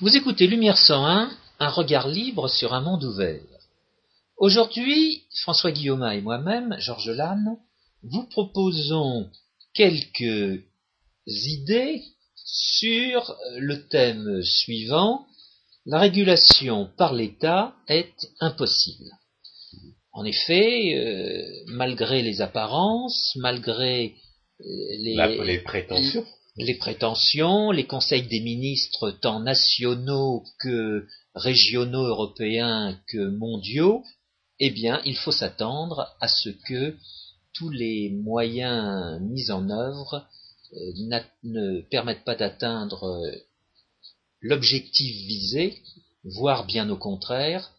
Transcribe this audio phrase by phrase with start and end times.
[0.00, 3.40] Vous écoutez Lumière 101, un regard libre sur un monde ouvert.
[4.36, 7.56] Aujourd'hui, François Guillaume et moi-même, Georges Lannes,
[8.04, 9.28] vous proposons
[9.74, 10.62] quelques
[11.26, 12.04] idées
[12.36, 15.26] sur le thème suivant
[15.84, 19.10] la régulation par l'État est impossible.
[20.12, 24.14] En effet, euh, malgré les apparences, malgré
[24.60, 26.24] euh, les, prétentions,
[26.58, 34.02] les prétentions, les conseils des ministres tant nationaux que régionaux européens que mondiaux,
[34.58, 36.96] eh bien, il faut s'attendre à ce que
[37.54, 40.26] tous les moyens mis en œuvre
[40.74, 43.36] euh, ne permettent pas d'atteindre euh,
[44.40, 45.80] l'objectif visé,
[46.24, 47.72] voire bien au contraire,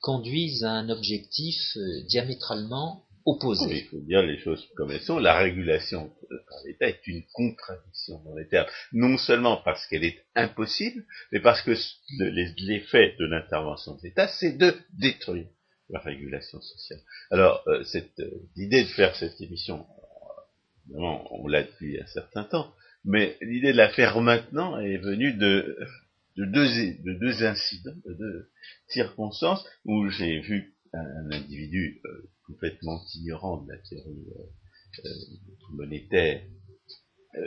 [0.00, 5.18] conduisent à un objectif euh, diamétralement il faut dire les choses comme elles sont.
[5.18, 6.12] La régulation
[6.48, 8.68] par l'État est une contradiction dans les termes.
[8.92, 11.72] Non seulement parce qu'elle est impossible, mais parce que
[12.18, 15.48] l'effet de l'intervention de l'État, c'est de détruire
[15.90, 17.00] la régulation sociale.
[17.30, 19.86] Alors, euh, cette euh, l'idée de faire cette émission,
[20.84, 25.32] évidemment, on l'a depuis un certain temps, mais l'idée de la faire maintenant est venue
[25.34, 25.78] de,
[26.36, 26.66] de, deux,
[27.04, 28.50] de deux incidents, de deux
[28.88, 34.26] circonstances où j'ai vu un, individu euh, complètement ignorant de la théorie
[35.72, 36.42] monétaire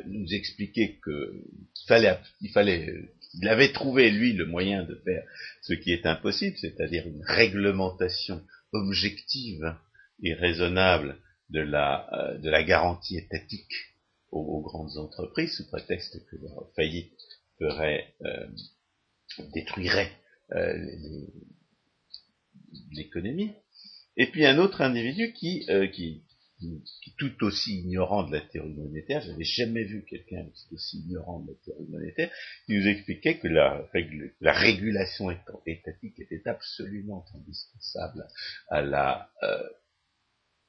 [0.06, 1.44] nous expliquer que
[1.88, 5.24] fallait, il fallait il avait trouvé, lui, le moyen de faire
[5.62, 9.76] ce qui est impossible, c'est-à-dire une réglementation objective
[10.24, 11.18] et raisonnable
[11.50, 13.72] de la, euh, garantie étatique
[14.32, 17.14] aux, grandes entreprises, sous prétexte que leur faillite
[17.62, 18.48] euh,
[19.54, 20.12] détruirait
[20.52, 20.88] euh,
[22.92, 23.54] l'économie.
[24.20, 26.22] Et puis un autre individu qui, qui,
[26.60, 31.52] qui, tout aussi ignorant de la théorie monétaire, j'avais jamais vu quelqu'un aussi ignorant de
[31.52, 32.30] la théorie monétaire,
[32.66, 33.90] qui nous expliquait que la,
[34.42, 35.32] la régulation
[35.66, 38.28] étatique était absolument indispensable
[38.68, 39.70] à la, euh,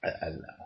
[0.02, 0.56] à la,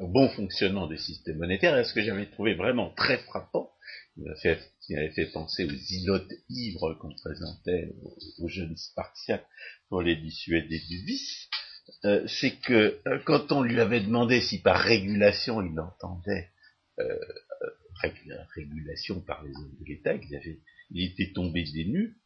[0.00, 3.71] au bon fonctionnement du système monétaire, et ce que j'avais trouvé vraiment très frappant,
[4.16, 9.46] qui m'avait fait, penser aux îlots ivres qu'on présentait aux, aux jeunes Spartiates
[9.88, 11.48] pour les dissuader du vice,
[12.04, 16.50] euh, c'est que euh, quand on lui avait demandé si par régulation il entendait
[17.00, 17.18] euh,
[18.54, 22.16] régulation par les hommes de l'État, il, avait, il était tombé des nues,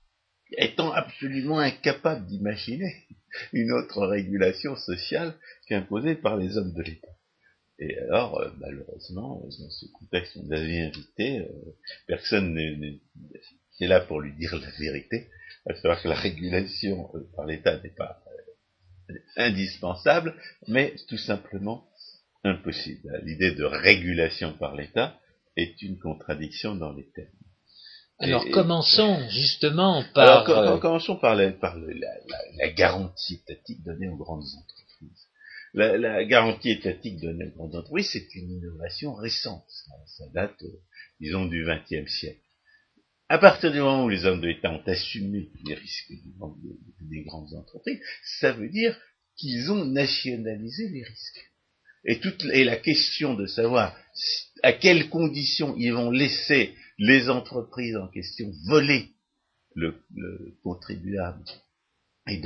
[0.57, 3.07] étant absolument incapable d'imaginer
[3.53, 5.35] une autre régulation sociale
[5.69, 7.16] qu'imposée par les hommes de l'État.
[7.79, 11.47] Et alors, malheureusement, dans ce contexte, on l'avait invité,
[12.07, 15.29] personne n'est là pour lui dire la vérité,
[15.67, 18.23] à savoir que la régulation par l'État n'est pas
[19.37, 20.35] indispensable,
[20.69, 21.87] mais tout simplement
[22.45, 23.21] impossible.
[23.25, 25.19] L'idée de régulation par l'État
[25.57, 27.29] est une contradiction dans les termes.
[28.19, 30.47] Alors commençons justement par...
[30.47, 31.53] Alors, euh, commençons par, la,
[32.71, 34.86] garantie étatique donnée aux grandes entreprises.
[35.77, 39.69] La, garantie étatique donnée aux grandes entreprises, c'est une innovation récente.
[40.07, 40.81] Ça, date, euh,
[41.21, 42.41] disons, du XXe siècle.
[43.29, 46.13] À partir du moment où les hommes de l'État ont assumé les risques
[47.01, 48.01] des grandes entreprises,
[48.41, 48.99] ça veut dire
[49.37, 51.51] qu'ils ont nationalisé les risques.
[52.07, 53.99] Et, toute, et la question de savoir
[54.63, 59.11] à quelles conditions ils vont laisser les entreprises en question voler
[59.75, 59.95] le,
[60.63, 61.45] contribuable
[62.29, 62.39] et,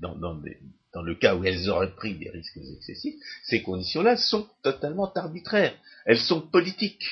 [0.00, 5.12] dans, dans, le cas où elles auraient pris des risques excessifs, ces conditions-là sont totalement
[5.14, 5.74] arbitraires.
[6.06, 7.04] Elles sont politiques.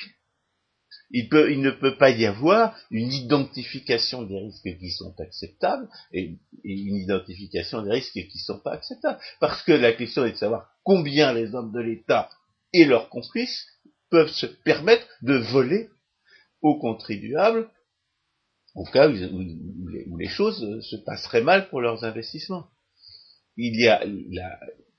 [1.11, 1.27] Il,
[1.61, 7.83] ne peut pas y avoir une identification des risques qui sont acceptables et, une identification
[7.83, 9.19] des risques qui ne sont pas acceptables.
[9.39, 12.29] Parce que la question est de savoir combien les hommes de l'État
[12.71, 13.67] et leurs complices
[14.09, 15.89] peuvent se permettre de voler
[16.61, 17.69] aux contribuables
[18.75, 22.67] au cas où, les, choses se passeraient mal pour leurs investissements.
[23.55, 24.03] Il y a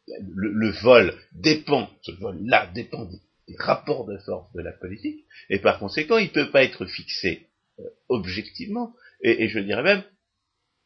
[0.06, 5.78] le, vol dépend, ce vol-là dépend des rapports de force de la politique, et par
[5.78, 7.48] conséquent, il ne peut pas être fixé
[7.78, 10.02] euh, objectivement, et, je dirais même,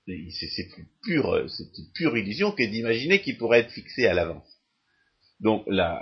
[0.06, 0.68] c'est
[1.02, 4.48] pure, une pure illusion que d'imaginer qu'il pourrait être fixé à l'avance.
[5.40, 6.00] Donc là,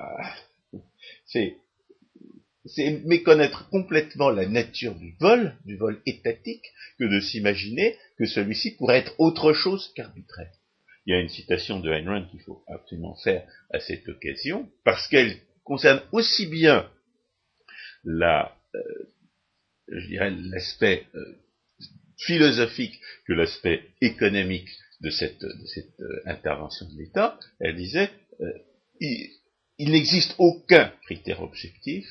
[1.27, 1.56] c'est
[3.05, 6.65] méconnaître complètement la nature du vol, du vol étatique,
[6.99, 10.53] que de s'imaginer que celui-ci pourrait être autre chose qu'arbitraire.
[11.07, 14.69] Il y a une citation de Ayn Rand qu'il faut absolument faire à cette occasion,
[14.85, 16.91] parce qu'elle concerne aussi bien
[18.07, 18.43] euh,
[19.89, 21.39] l'aspect euh,
[22.19, 24.69] philosophique que l'aspect économique
[25.01, 27.39] de cette, euh, intervention de l'État.
[27.61, 28.11] Elle disait,
[28.99, 32.07] il n'existe aucun critère objectif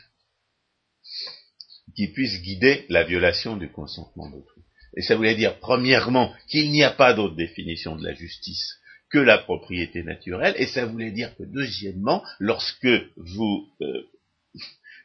[1.95, 4.61] qui puisse guider la violation du consentement d'autrui.
[4.97, 9.17] Et ça voulait dire, premièrement, qu'il n'y a pas d'autre définition de la justice que
[9.19, 12.87] la propriété naturelle, et ça voulait dire que, deuxièmement, lorsque
[13.17, 14.03] vous, euh,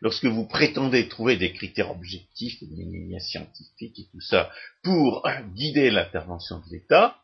[0.01, 4.51] lorsque vous prétendez trouver des critères objectifs, des minima scientifiques et tout ça,
[4.83, 7.19] pour guider l'intervention de l'État,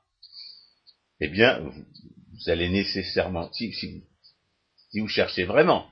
[1.21, 4.05] eh bien, vous, allez nécessairement, si, si,
[4.91, 5.89] si, vous cherchez vraiment,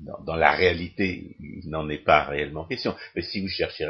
[0.00, 2.94] dans, la réalité, il n'en est pas réellement question.
[3.14, 3.86] Mais si vous cherchez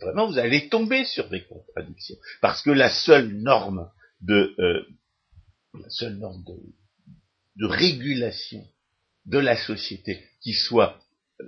[0.00, 2.16] vraiment, vous allez tomber sur des contradictions.
[2.40, 3.90] Parce que la seule norme
[4.20, 4.86] de, euh,
[5.74, 6.54] la seule norme de,
[7.56, 8.64] de régulation
[9.26, 11.00] de la société qui soit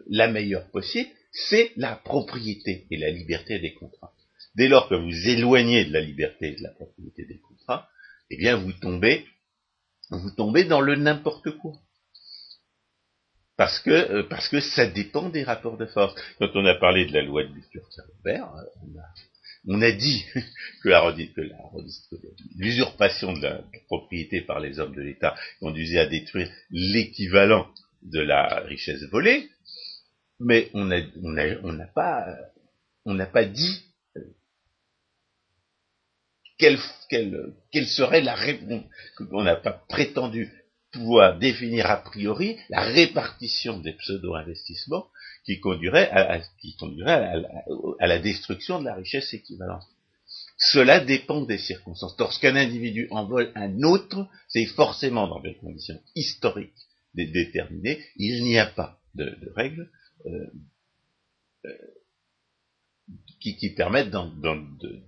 [0.08, 4.12] la meilleure possible, c'est la propriété et la liberté des contrats.
[4.56, 7.88] Dès lors que vous éloignez de la liberté et de la propriété des contrats,
[8.30, 9.24] eh bien vous tombez,
[10.10, 11.74] vous tombez dans le n'importe quoi
[13.60, 16.14] parce que euh, parce ça dépend des rapports de force.
[16.38, 19.00] Quand on a parlé de la loi de Lucien-Robert, euh,
[19.68, 20.24] on a, dit
[20.82, 21.42] que
[22.56, 27.68] l'usurpation de la propriété par les hommes de l'État conduisait à détruire l'équivalent
[28.00, 29.50] de la richesse volée,
[30.38, 31.02] mais on n'a
[31.62, 32.24] on pas
[33.04, 33.82] n'a pas dit
[34.16, 34.22] euh,
[36.56, 36.78] quelle,
[37.10, 38.84] quelle, quelle serait la réponse,
[39.32, 40.50] on n'a pas prétendu
[40.92, 45.06] pouvoir définir a priori la répartition des pseudo-investissements
[45.44, 47.44] qui conduirait, à, qui conduirait
[47.98, 49.84] à, la destruction de la richesse équivalente.
[50.58, 52.14] Cela dépend des circonstances.
[52.18, 58.04] Lorsqu'un individu en vole un autre, c'est forcément dans des conditions historiques déterminées.
[58.16, 59.90] Il n'y a pas de, règles
[60.26, 60.46] euh,
[61.64, 61.76] euh,
[63.40, 65.02] qui, permettent de,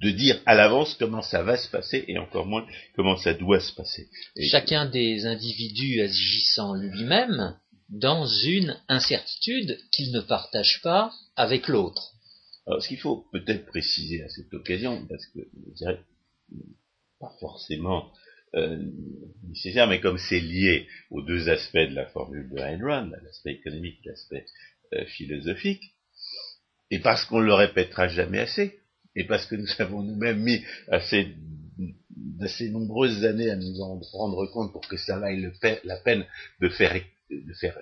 [0.00, 2.66] de dire à l'avance comment ça va se passer et encore moins
[2.96, 4.08] comment ça doit se passer.
[4.50, 7.56] Chacun des individus agissant lui-même
[7.90, 12.12] dans une incertitude qu'il ne partage pas avec l'autre.
[12.66, 16.00] Alors, ce qu'il faut peut-être préciser à cette occasion, parce que je dirais
[17.18, 18.12] pas forcément
[18.54, 18.78] euh,
[19.48, 23.52] nécessaire, mais comme c'est lié aux deux aspects de la formule de Ayn Rand, l'aspect
[23.52, 24.46] économique et l'aspect
[24.94, 25.82] euh, philosophique,
[26.90, 28.79] et parce qu'on le répétera jamais assez,
[29.16, 31.34] et parce que nous avons nous-mêmes mis assez,
[32.16, 35.50] d'assez nombreuses années à nous en rendre compte pour que ça vaille
[35.84, 36.24] la peine
[36.60, 36.94] de faire,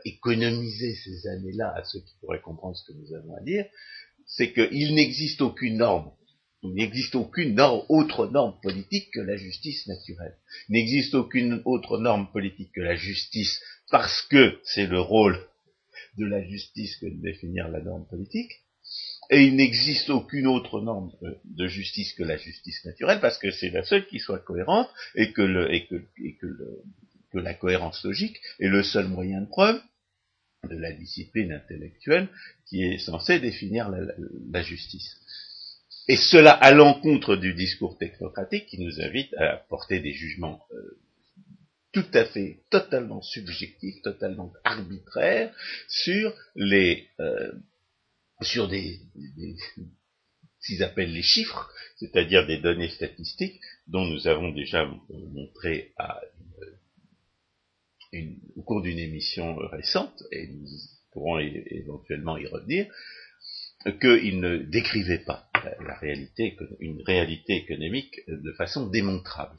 [0.04, 3.66] économiser ces années-là à ceux qui pourraient comprendre ce que nous avons à dire,
[4.26, 6.10] c'est qu'il n'existe aucune norme
[6.62, 10.36] il n'existe aucune autre norme politique que la justice naturelle.
[10.68, 13.60] Il n'existe aucune autre norme politique que la justice
[13.90, 15.38] parce que c'est le rôle
[16.16, 18.50] de la justice que de définir la norme politique
[19.30, 21.12] et il n'existe aucune autre norme
[21.44, 25.32] de justice que la justice naturelle, parce que c'est la seule qui soit cohérente, et
[25.32, 26.82] que, le, et que, et que, le,
[27.32, 29.80] que la cohérence logique est le seul moyen de preuve
[30.68, 32.28] de la discipline intellectuelle
[32.66, 34.00] qui est censée définir la,
[34.50, 35.16] la, justice.
[36.08, 40.98] Et cela à l'encontre du discours technocratique qui nous invite à porter des jugements euh,
[41.92, 45.54] tout à fait, totalement subjectifs, totalement arbitraires
[45.88, 47.52] sur les, euh,
[48.42, 49.56] sur des, des
[50.60, 56.20] ce qu'ils appellent les chiffres, c'est-à-dire des données statistiques dont nous avons déjà montré à
[58.56, 60.66] au cours d'une émission récente, et nous
[61.12, 62.86] pourrons éventuellement y revenir,
[64.00, 65.48] qu'ils ne décrivaient pas
[65.86, 69.58] la réalité, une réalité économique de façon démontrable.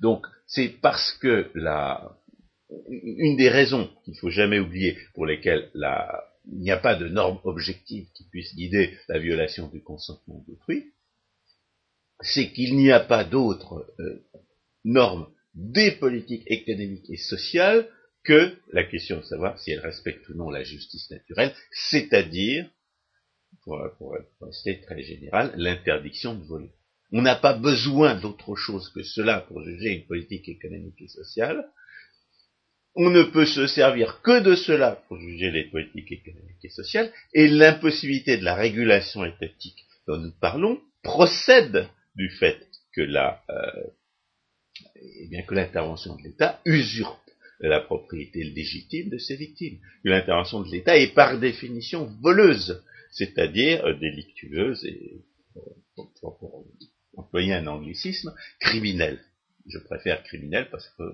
[0.00, 2.18] Donc, c'est parce que la,
[2.88, 6.94] une des raisons qu'il ne faut jamais oublier pour lesquelles la, il n'y a pas
[6.94, 10.92] de norme objective qui puisse guider la violation du consentement d'autrui,
[12.20, 14.24] c'est qu'il n'y a pas d'autre euh,
[14.84, 17.88] norme des politiques économiques et sociales
[18.24, 22.68] que la question de savoir si elles respectent ou non la justice naturelle, c'est-à-dire,
[23.62, 26.70] pour, pour, rester très général, l'interdiction de voler.
[27.12, 31.70] On n'a pas besoin d'autre chose que cela pour juger une politique économique et sociale,
[32.96, 37.12] on ne peut se servir que de cela pour juger les politiques économiques et sociales,
[37.32, 42.58] et l'impossibilité de la régulation étatique dont nous parlons procède du fait
[42.94, 43.86] que la, euh,
[44.96, 47.18] eh bien que l'intervention de l'État usurpe
[47.60, 49.78] la propriété légitime de ses victimes.
[50.04, 55.24] L'intervention de l'État est par définition voleuse, c'est-à-dire euh, délictueuse et,
[55.94, 56.66] pour, pour
[57.16, 59.20] employer un anglicisme, criminelle.
[59.66, 61.04] Je préfère criminel parce que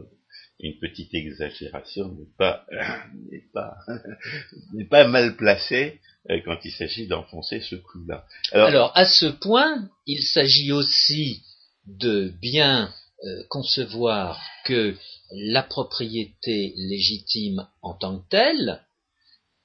[0.62, 2.66] une petite exagération n'est pas
[3.30, 3.76] n'est pas
[4.74, 6.00] n'est pas mal placée
[6.30, 8.26] euh, quand il s'agit d'enfoncer ce clou-là.
[8.52, 11.42] Alors, à ce point, il s'agit aussi
[11.86, 12.92] de bien
[13.24, 14.96] euh, concevoir que
[15.32, 18.82] la propriété légitime en tant que telle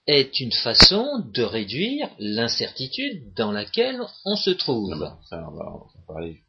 [0.07, 4.93] est une façon de réduire l'incertitude dans laquelle on se trouve.
[4.93, 6.43] Ah ben, ça, on va en parler.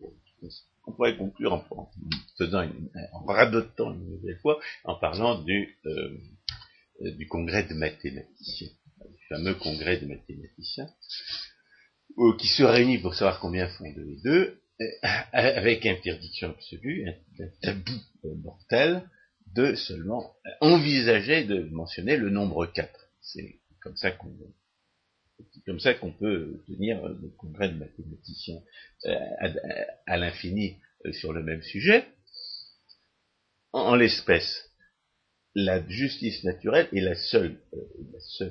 [0.87, 1.91] On pourrait conclure en,
[2.39, 6.11] faisant une, en radotant une nouvelle fois, en parlant du, euh,
[7.01, 10.89] du congrès de mathématiciens, du fameux congrès de mathématiciens,
[12.39, 14.61] qui se réunit pour savoir combien font deux et deux,
[15.33, 17.93] avec interdiction absolue, un tabou
[18.43, 19.03] mortel,
[19.55, 22.89] de seulement envisager de mentionner le nombre 4.
[23.21, 24.35] C'est comme ça qu'on
[25.67, 28.61] comme ça qu'on peut tenir le congrès de mathématiciens
[29.07, 29.15] euh,
[30.07, 32.05] à, l'infini euh, sur le même sujet.
[33.73, 34.71] En, l'espèce,
[35.55, 38.51] la justice naturelle est la seule, euh,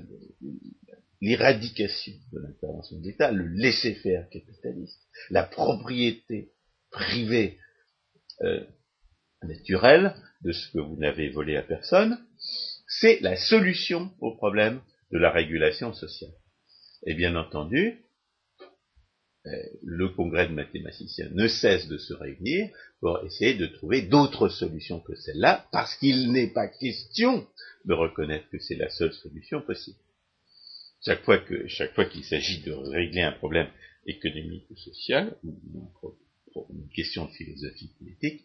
[1.22, 6.52] l'éradication de l'intervention de l'État, le laisser-faire capitaliste, la propriété
[6.92, 7.58] privée
[9.42, 12.20] naturelle de ce que vous n'avez volé à personne,
[12.88, 16.34] c'est la solution au problème de la régulation sociale.
[17.06, 18.02] Et bien entendu,
[19.46, 19.52] euh,
[19.84, 22.70] le congrès de mathématiciens ne cesse de se réunir
[23.00, 27.48] pour essayer de trouver d'autres solutions que celle-là, parce qu'il n'est pas question
[27.86, 30.00] de reconnaître que c'est la seule solution possible.
[31.06, 33.70] Chaque fois que, chaque fois qu'il s'agit de régler un problème
[34.08, 35.92] économique ou social, ou
[36.72, 38.44] une question de philosophie politique,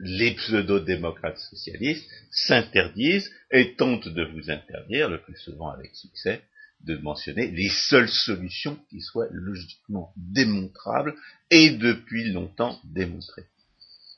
[0.00, 6.40] les pseudo-démocrates socialistes s'interdisent et tentent de vous interdire, le plus souvent avec succès,
[6.84, 11.14] de mentionner les seules solutions qui soient logiquement démontrables
[11.50, 13.46] et depuis longtemps démontrées.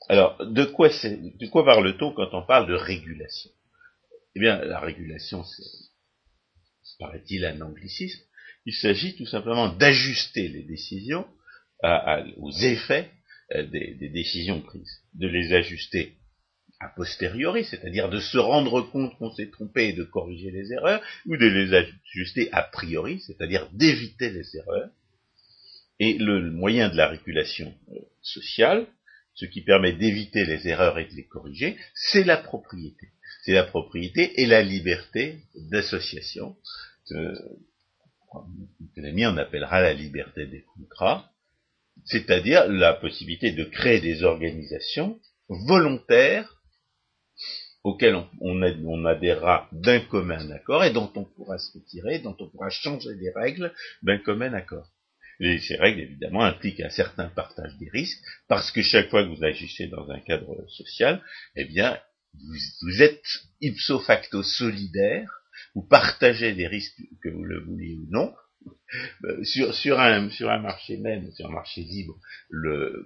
[0.07, 0.89] Alors, de quoi,
[1.65, 3.51] parle-t-on quand on parle de régulation?
[4.35, 5.63] Eh bien, la régulation, c'est,
[6.99, 8.21] paraît-il, un anglicisme.
[8.65, 11.27] Il s'agit tout simplement d'ajuster les décisions
[12.37, 13.11] aux effets
[13.53, 16.15] euh, des, décisions prises, de les ajuster
[16.87, 21.37] posteriori, c'est-à-dire de se rendre compte qu'on s'est trompé et de corriger les erreurs, ou
[21.37, 24.89] de les ajuster a priori, c'est-à-dire d'éviter les erreurs.
[25.99, 28.87] Et le, moyen de la régulation euh, sociale,
[29.33, 33.09] ce qui permet d'éviter les erreurs et de les corriger, c'est la propriété.
[33.43, 36.55] C'est la propriété et la liberté d'association.
[37.11, 37.33] Euh,
[38.91, 41.31] économie, on appellera la liberté des contrats,
[42.03, 46.54] c'est-à-dire la possibilité de créer des organisations volontaires
[47.85, 52.71] auxquelles on, adhérera d'un commun accord et dont on pourra se retirer, dont on pourra
[52.71, 54.89] changer les règles d'un commun accord.
[55.39, 59.35] Et ces règles, évidemment, impliquent un certain partage des risques, parce que chaque fois que
[59.35, 61.21] vous agissez dans un cadre social,
[61.55, 61.99] eh bien,
[62.81, 63.23] vous, êtes
[63.61, 65.29] ipso facto solidaire,
[65.75, 68.33] vous partagez des risques que vous le vouliez ou non,
[69.25, 72.17] euh, sur, sur, un, sur un marché même, sur un marché libre,
[72.49, 73.05] le,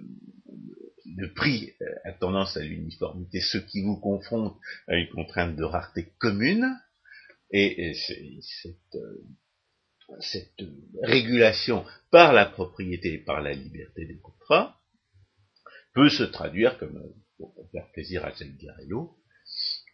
[1.04, 4.56] le prix euh, a tendance à l'uniformité, ce qui vous confronte
[4.88, 6.66] à une contrainte de rareté commune,
[7.52, 9.24] et, cette, euh,
[10.20, 10.54] cette,
[11.02, 14.78] régulation par la propriété et par la liberté des contrats
[15.94, 17.02] peut se traduire, comme
[17.36, 19.16] pour faire plaisir à Jacques Garello,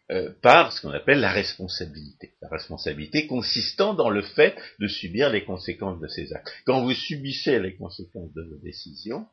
[0.09, 2.35] euh, par ce qu'on appelle la responsabilité.
[2.41, 6.49] La responsabilité consistant dans le fait de subir les conséquences de ses actes.
[6.65, 9.27] Quand vous subissez les conséquences de vos décisions,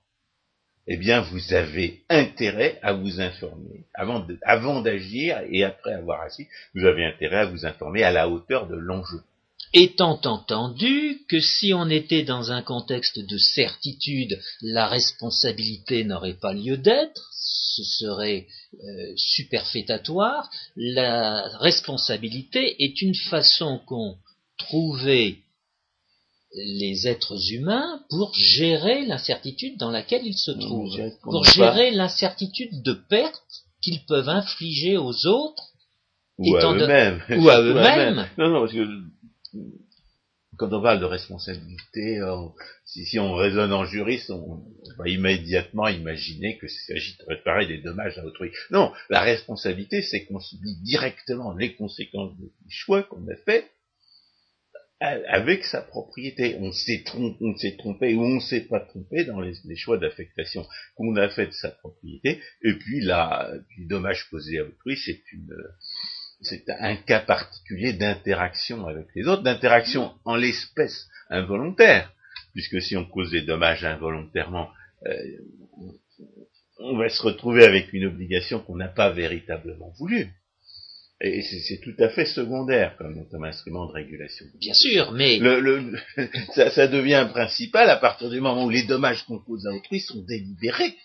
[0.87, 3.87] eh bien, vous avez intérêt à vous informer.
[3.95, 8.67] Avant d'agir et après avoir agi, vous avez intérêt à vous informer à la hauteur
[8.67, 9.21] de l'enjeu.
[9.73, 16.53] Étant entendu que si on était dans un contexte de certitude, la responsabilité n'aurait pas
[16.53, 20.49] lieu d'être, ce serait euh, superfétatoire.
[20.77, 24.17] La responsabilité est une façon qu'ont
[24.59, 25.39] trouvé
[26.55, 32.93] les êtres humains pour gérer l'incertitude dans laquelle ils se trouvent, pour gérer l'incertitude de
[32.93, 33.43] perte
[33.81, 35.73] qu'ils peuvent infliger aux autres
[36.39, 37.23] ou à eux-mêmes.
[37.39, 38.27] Ou à eux-mêmes.
[38.39, 38.89] non, non, parce que
[40.57, 42.21] quand on parle de responsabilité,
[42.85, 44.63] si, on raisonne en juriste, on,
[44.99, 48.51] va immédiatement imaginer que s'agit de réparer des dommages à autrui.
[48.71, 53.69] Non, la responsabilité, c'est qu'on subit directement les conséquences des choix qu'on a faits
[55.01, 56.57] avec sa propriété.
[56.61, 61.17] On s'est trompé, trompé ou on ne s'est pas trompé dans les, choix d'affectation qu'on
[61.17, 62.41] a fait de sa propriété.
[62.63, 65.55] Et puis là, le dommage causé à autrui, c'est une
[66.41, 72.13] c'est un cas particulier d'interaction avec les autres, d'interaction en l'espèce involontaire,
[72.53, 74.69] puisque si on cause des dommages involontairement,
[75.07, 75.15] euh,
[76.79, 80.29] on va se retrouver avec une obligation qu'on n'a pas véritablement voulu.
[81.21, 84.47] Et c'est tout à fait secondaire comme, instrument de régulation.
[84.61, 85.39] Bien sûr, mais...
[86.55, 90.01] ça, ça devient principal à partir du moment où les dommages qu'on cause à autrui
[90.01, 90.97] sont délibérés.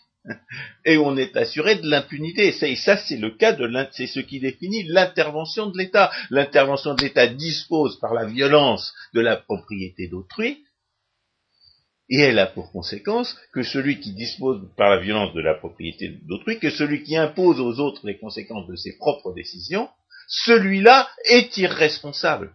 [0.86, 2.48] et on est assuré de l'impunité.
[2.48, 6.12] Et ça, c'est le cas de c'est ce qui définit l'intervention de l'État.
[6.32, 10.64] L'intervention de l'État dispose par la violence de la propriété d'autrui,
[12.10, 16.20] et elle a pour conséquence que celui qui dispose par la violence de la propriété
[16.24, 19.88] d'autrui, que celui qui impose aux autres les conséquences de ses propres décisions,
[20.30, 22.54] celui-là est irresponsable.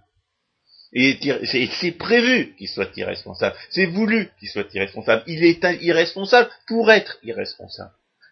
[0.95, 3.57] C'est prévu qu'il soit irresponsable.
[3.71, 5.25] C'est voulu qu'il soit irresponsable.
[5.27, 7.91] Il est irresponsable pour être irresponsable.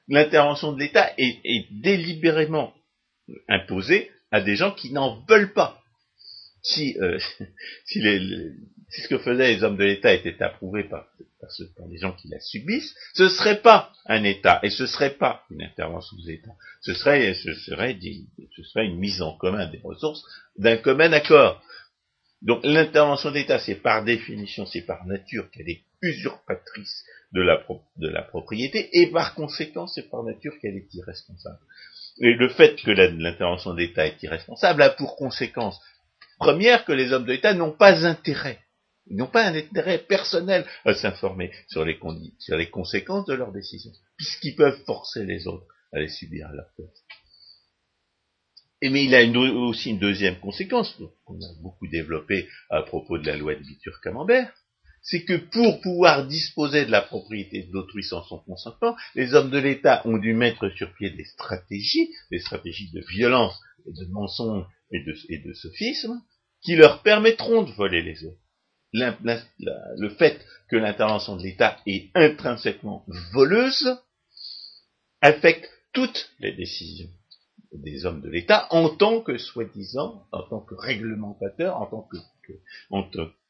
[0.08, 2.72] L'intervention de l'État est, délibérément
[3.48, 5.82] imposée à des gens qui n'en veulent pas.
[6.62, 7.18] Si, euh,
[7.86, 8.00] si,
[9.00, 11.06] ce que faisaient les hommes de l'État était approuvé par,
[11.40, 15.44] par, les gens qui la subissent, ce serait pas un État et ce serait pas
[15.50, 16.52] une intervention de l'État.
[16.82, 17.98] Ce serait, ce, serait,
[18.54, 20.22] ce serait une mise en commun des ressources
[20.58, 21.62] d'un commun accord.
[22.42, 27.64] Donc l'intervention d'État, c'est par définition, c'est par nature qu'elle est usurpatrice de la,
[27.96, 31.60] de la propriété, et par conséquent, c'est par nature qu'elle est irresponsable.
[32.18, 35.80] Et le fait que l'intervention d'État est irresponsable a pour conséquence
[36.38, 38.58] première que les hommes de l'État n'ont pas intérêt,
[39.12, 41.98] ils n'ont pas un intérêt personnel à s'informer sur les,
[42.70, 47.04] conséquences de leurs décisions, puisqu'ils peuvent forcer les autres à les subir à leur place.
[48.80, 49.22] Et mais il a
[49.68, 54.50] aussi une deuxième conséquence, qu'on a beaucoup développé à propos de la loi de Bitur-Camembert,
[55.02, 59.58] c'est que pour pouvoir disposer de la propriété d'autrui sans son consentement, les hommes de
[59.58, 64.64] l'État ont dû mettre sur pied des stratégies, des stratégies de violence, et de mensonge
[64.90, 66.22] et de, et de sophisme,
[66.62, 68.41] qui leur permettront de voler les autres.
[68.92, 73.96] Le fait que l'intervention de l'État est intrinsèquement voleuse
[75.20, 77.10] affecte toutes les décisions
[77.72, 82.16] des hommes de l'État en tant que soi-disant, en tant que réglementateurs, en tant que,
[82.90, 83.02] en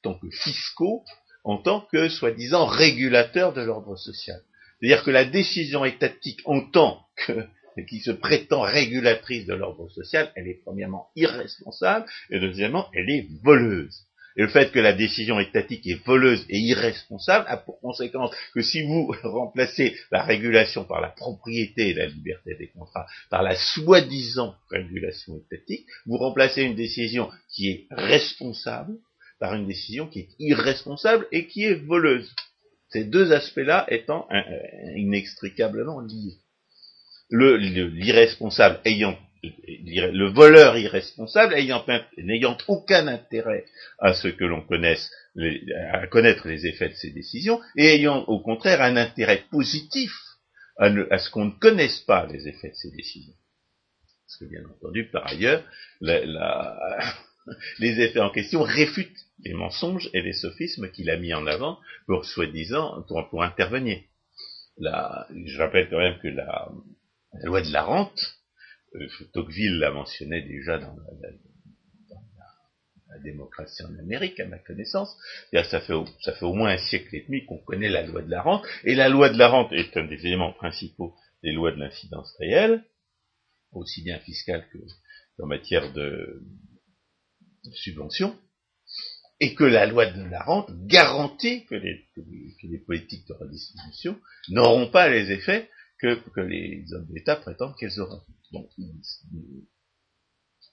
[0.02, 1.04] tant que fiscaux,
[1.44, 4.40] en tant que soi-disant régulateurs de l'ordre social.
[4.78, 7.46] C'est-à-dire que la décision étatique en tant que
[7.88, 13.26] qui se prétend régulatrice de l'ordre social, elle est premièrement irresponsable et deuxièmement, elle est
[13.42, 14.06] voleuse.
[14.36, 18.82] Le fait que la décision étatique est voleuse et irresponsable a pour conséquence que si
[18.82, 24.54] vous remplacez la régulation par la propriété et la liberté des contrats par la soi-disant
[24.70, 28.94] régulation étatique, vous remplacez une décision qui est responsable
[29.38, 32.32] par une décision qui est irresponsable et qui est voleuse.
[32.90, 34.28] Ces deux aspects-là étant
[34.96, 36.36] inextricablement liés.
[37.30, 41.56] L'irresponsable ayant le voleur irresponsable
[42.18, 43.64] n'ayant aucun intérêt
[43.98, 45.10] à ce que l'on connaisse,
[45.92, 50.12] à connaître les effets de ses décisions, et ayant au contraire un intérêt positif
[50.78, 53.34] à, ce qu'on ne connaisse pas les effets de ses décisions.
[54.26, 55.64] Parce que bien entendu, par ailleurs,
[56.00, 56.30] les
[58.00, 62.24] effets en question réfutent les mensonges et les sophismes qu'il a mis en avant pour
[62.24, 63.98] soi-disant pour, intervenir.
[64.78, 66.70] je rappelle quand même que la
[67.42, 68.38] loi de la rente
[69.32, 71.28] Tocqueville l'a mentionné déjà dans la,
[73.22, 75.14] démocratie en Amérique, à ma connaissance.
[75.52, 78.30] Ça fait, ça fait au moins un siècle et demi qu'on connaît la loi de
[78.30, 81.72] la rente, et la loi de la rente est un des éléments principaux des lois
[81.72, 82.84] de l'incidence réelle,
[83.72, 84.78] aussi bien fiscale que
[85.42, 86.42] en matière de,
[87.72, 88.36] subvention,
[89.40, 95.08] et que la loi de la rente garantit que les politiques de redistribution n'auront pas
[95.08, 98.22] les effets que, les hommes d'État prétendent qu'elles auront.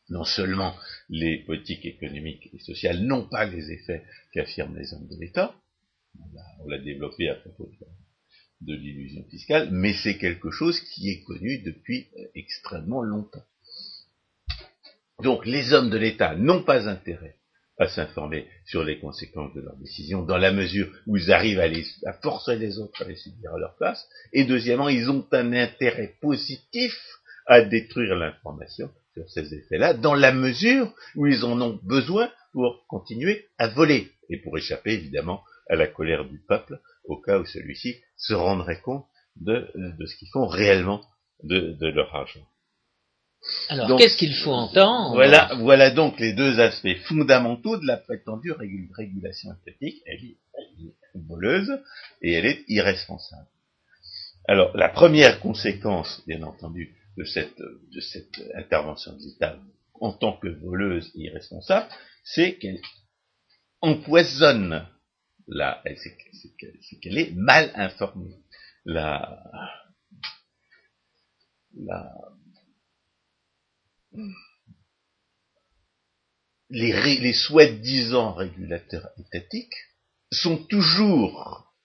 [0.10, 0.76] Non seulement
[1.10, 5.56] les politiques économiques et sociales n'ont pas les effets qu'affirment les hommes de l'État,
[6.62, 7.70] on l'a développé à propos
[8.62, 13.46] de, l'illusion fiscale, mais c'est quelque chose qui est connu depuis euh, extrêmement longtemps.
[15.24, 17.38] Donc les hommes de l'État n'ont pas intérêt
[17.78, 21.62] à s'informer sur les conséquences de leurs décisions, dans la mesure où ils arrivent
[22.06, 25.54] à forcer les autres à les subir à leur place, et deuxièmement, ils ont un
[25.54, 26.94] intérêt positif
[27.49, 32.85] à détruire l'information sur ces effets-là, dans la mesure où ils en ont besoin pour
[32.88, 37.45] continuer à voler, et pour échapper évidemment à la colère du peuple, au cas où
[37.45, 41.01] celui-ci se rendrait compte de, de ce qu'ils font réellement
[41.43, 42.45] de, de leur argent.
[43.69, 45.13] Alors, qu'est-ce qu'il faut entendre?
[45.13, 50.03] Voilà, voilà donc les deux aspects fondamentaux de la prétendue régulation esthétique.
[50.05, 50.38] Elle est,
[51.27, 51.71] voleuse
[52.21, 53.47] et elle est irresponsable.
[54.47, 59.60] Alors, la première conséquence, bien entendu, de cette, de cette intervention de l'État
[59.95, 61.89] en tant que voleuse et irresponsable,
[62.23, 62.82] c'est qu'elle
[63.82, 64.88] empoisonne
[65.47, 68.36] la, c'est qu'elle est mal informée.
[68.86, 69.43] La,
[71.75, 72.10] la,
[76.69, 79.75] les, les soi-disant régulateurs étatiques
[80.32, 81.75] sont toujours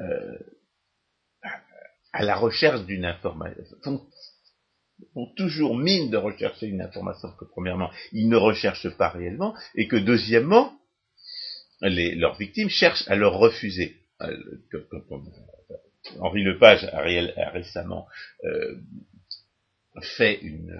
[0.00, 0.38] euh,
[2.12, 4.08] à la recherche d'une information,
[5.36, 9.96] toujours mine de rechercher une information que premièrement, ils ne recherchent pas réellement, et que
[9.96, 10.78] deuxièmement,
[11.80, 13.96] les, leurs victimes cherchent à leur refuser.
[14.20, 14.36] Euh,
[16.20, 18.06] Henri Lepage a, a récemment
[18.44, 18.76] euh,
[20.00, 20.76] fait une,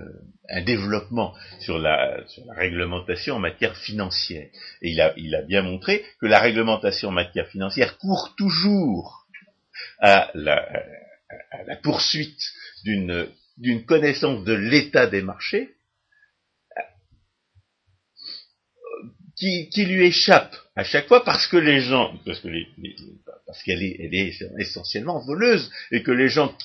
[0.49, 4.49] un développement sur la, sur la, réglementation en matière financière.
[4.83, 9.27] Et il a, il a bien montré que la réglementation en matière financière court toujours
[10.01, 10.67] à la,
[11.51, 12.41] à la poursuite
[12.85, 15.75] d'une d'une connaissance de l'état des marchés
[19.37, 24.33] qui, lui échappe à chaque fois parce que les gens, parce qu'elle est, elle est
[24.59, 26.57] essentiellement voleuse et que les gens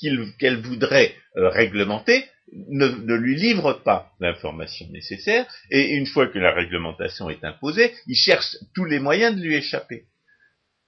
[0.00, 6.38] qu'elle voudrait euh, réglementer ne, ne, lui livrent pas l'information nécessaire, et une fois que
[6.38, 10.04] la réglementation est imposée, il cherche tous les moyens de lui échapper.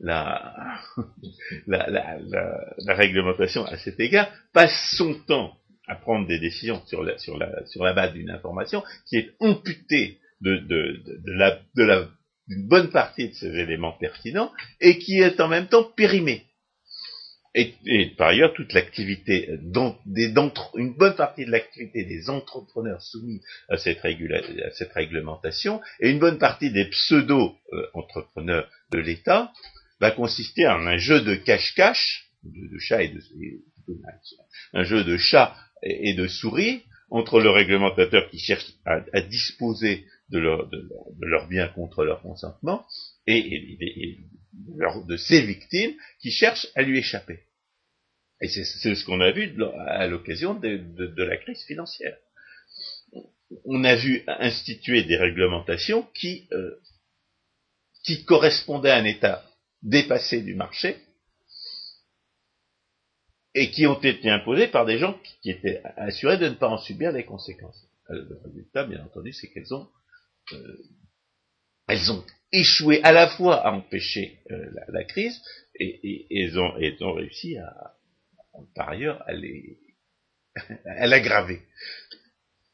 [0.01, 0.81] La,
[2.87, 8.31] réglementation, à cet égard, passe son temps à prendre des décisions sur la, base d'une
[8.31, 10.59] information qui est amputée de,
[11.27, 11.61] la,
[12.49, 16.47] d'une bonne partie de ces éléments pertinents et qui est en même temps périmée.
[17.55, 17.75] Et,
[18.17, 24.71] par ailleurs, toute l'activité, une bonne partie de l'activité des entrepreneurs soumis à cette, à
[24.71, 29.51] cette, réglementation et une bonne partie des pseudo-entrepreneurs de l'État
[30.01, 33.21] va consister en un jeu de cache-cache, de, chat et de,
[34.73, 40.39] un jeu de chat et, de souris entre le réglementateur qui cherche à, disposer de
[40.39, 40.89] leur, de,
[41.21, 42.87] leur, bien contre leur consentement
[43.27, 44.19] et,
[44.53, 47.41] de ses victimes qui cherchent à lui échapper.
[48.41, 49.55] Et c'est ce qu'on a vu
[49.87, 52.17] à l'occasion de, la crise financière.
[53.65, 56.81] On a vu instituer des réglementations qui, euh,
[58.05, 59.45] qui correspondaient à un état
[59.83, 60.97] dépassé du marché
[63.55, 66.79] et qui ont été imposées par des gens qui, étaient assurés de ne pas en
[66.79, 67.87] subir les conséquences.
[68.11, 69.89] Euh, le résultat, bien entendu, c'est qu'elles ont,
[70.53, 70.77] euh,
[71.89, 75.41] elles ont échoué à la fois à empêcher euh, la, crise
[75.75, 77.97] et, elles, ont, ont, réussi à,
[78.75, 79.33] par ailleurs, à
[81.07, 81.63] l'aggraver.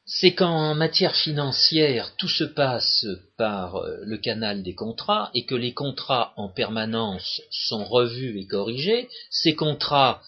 [0.07, 3.05] C'est qu'en matière financière, tout se passe
[3.37, 9.09] par le canal des contrats et que les contrats en permanence sont revus et corrigés.
[9.31, 10.23] Ces contrats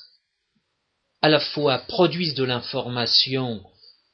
[1.23, 3.63] à la fois produisent de l'information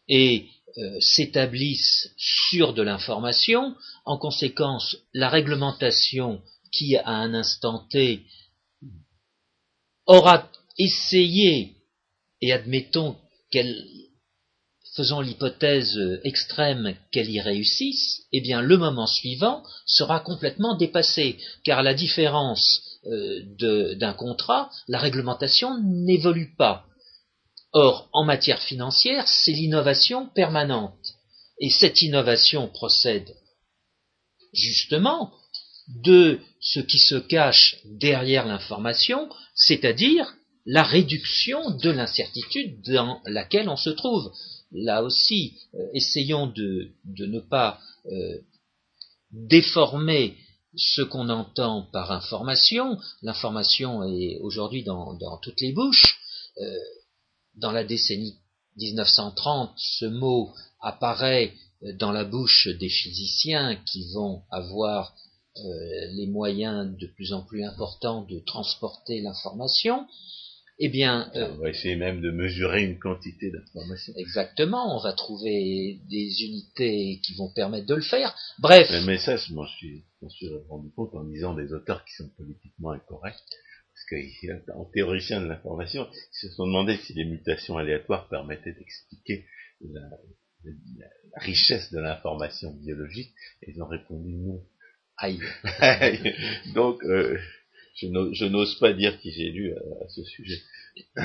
[0.06, 3.74] et euh, s'établissent sur de l'information.
[4.04, 8.26] En conséquence, la réglementation qui, à un instant T,
[10.06, 11.76] aura essayé,
[12.40, 13.16] et admettons
[13.50, 13.86] qu'elle,
[14.96, 21.82] faisant l'hypothèse extrême qu'elle y réussisse, eh bien, le moment suivant sera complètement dépassé, car
[21.82, 26.86] la différence euh, d'un contrat, la réglementation n'évolue pas.
[27.72, 31.14] Or, en matière financière, c'est l'innovation permanente.
[31.60, 33.34] Et cette innovation procède
[34.52, 35.32] justement
[35.88, 40.32] de ce qui se cache derrière l'information, c'est-à-dire
[40.66, 44.32] la réduction de l'incertitude dans laquelle on se trouve.
[44.74, 48.38] Là aussi, euh, essayons de, ne pas euh,
[49.30, 50.36] déformer
[50.74, 52.98] ce qu'on entend par information.
[53.22, 56.18] L'information est aujourd'hui dans, toutes les bouches.
[56.60, 56.78] Euh,
[57.54, 58.36] dans la décennie
[58.76, 61.54] 1930, ce mot apparaît
[62.00, 65.14] dans la bouche des physiciens qui vont avoir
[65.56, 70.04] les moyens de plus en plus importants de transporter l'information,
[70.78, 74.12] eh bien, euh, on va essayer même de mesurer une quantité d'information.
[74.16, 78.34] Exactement, on va trouver des unités qui vont permettre de le faire.
[78.58, 78.88] Bref.
[79.06, 82.90] Mais ça, je m'en suis, suis rendu compte en lisant des auteurs qui sont politiquement
[82.90, 83.36] incorrects
[83.94, 84.24] parce
[84.66, 89.46] qu'en théoricien de l'information, ils se sont demandé si les mutations aléatoires permettaient d'expliquer
[89.80, 90.02] la,
[91.36, 94.62] richesse de l'information biologique, et ils ont répondu non.
[95.16, 95.40] Aïe.
[96.74, 97.38] Donc, euh,
[97.94, 100.62] je n'ose pas dire qui j'ai lu à, ce sujet.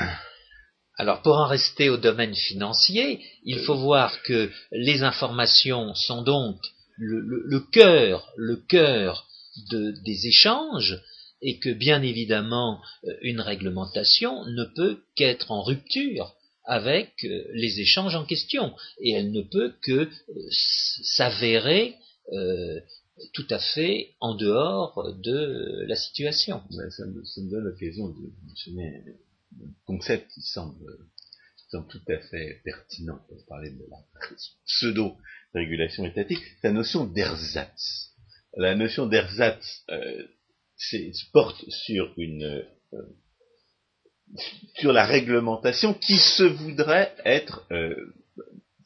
[0.96, 6.60] Alors, pour en rester au domaine financier, il faut voir que les informations sont donc
[6.98, 9.26] le, cœur, le cœur
[9.70, 11.00] des échanges,
[11.42, 17.80] et que bien évidemment euh, une réglementation ne peut qu'être en rupture avec euh, les
[17.80, 20.08] échanges en question et elle ne peut que euh,
[21.16, 21.94] s'avérer
[23.32, 26.62] tout à fait en dehors de la situation.
[26.90, 29.04] ça, me, donne l'occasion de mentionner
[29.60, 30.84] un concept qui semble,
[31.70, 33.96] tout à fait pertinent pour parler de la
[34.66, 38.10] pseudo-régulation étatique, c'est la notion d'ersatz.
[38.56, 39.84] La notion d'ersatz
[41.32, 43.02] porte sur une, euh,
[44.82, 47.66] la réglementation qui se voudrait être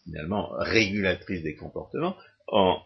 [0.05, 2.17] finalement régulatrice des comportements
[2.49, 2.83] en,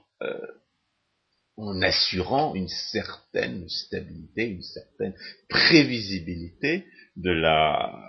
[1.58, 5.14] en assurant une certaine stabilité, une certaine
[5.48, 8.00] prévisibilité de la,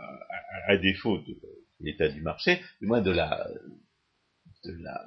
[0.68, 1.36] à, défaut de
[1.80, 3.50] l'état du marché, du moins de la,
[4.66, 5.02] de la,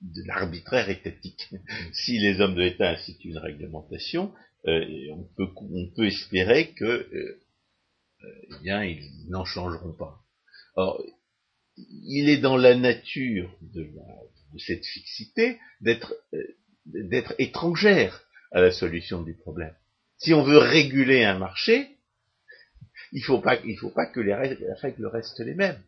[0.00, 1.54] de l'arbitraire étatique.
[1.92, 4.34] Si les hommes de l'État instituent une réglementation,
[4.66, 5.24] euh, on,
[5.94, 7.44] peut, espérer que, euh,
[8.22, 10.20] eh bien, ils n'en changeront pas.
[10.74, 11.00] Or,
[11.76, 13.88] il est dans la nature de,
[14.58, 19.74] cette fixité d'être euh, d'être étrangère à la solution du problème.
[20.18, 21.96] Si on veut réguler un marché,
[23.12, 25.80] il ne faut, pas, faut pas que les règles, restent les mêmes.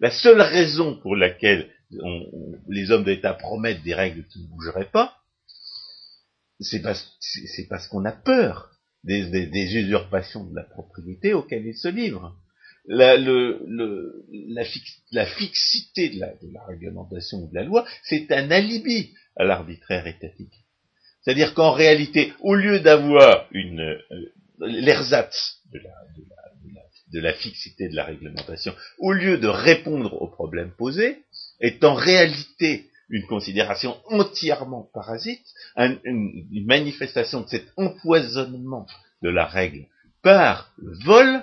[0.00, 1.70] La seule raison pour laquelle
[2.68, 5.16] les hommes d'État promettent des règles qui ne bougeraient pas,
[6.60, 8.70] c'est parce, qu'on a peur
[9.04, 12.36] des, usurpations de la propriété auxquelles ils se livrent.
[12.86, 13.16] La,
[15.26, 20.64] fixité de la réglementation ou de la loi, c'est un alibi à l'arbitraire étatique.
[21.22, 23.98] C'est-à-dire qu'en réalité, au lieu d'avoir une euh,
[24.60, 25.90] l'ersatz de la,
[27.12, 31.22] de, la, fixité de la réglementation, au lieu de répondre aux problèmes posés,
[31.60, 35.44] est en réalité une considération entièrement parasite,
[35.76, 38.86] une, manifestation de cet empoisonnement
[39.22, 39.86] de la règle
[40.22, 41.42] par le vol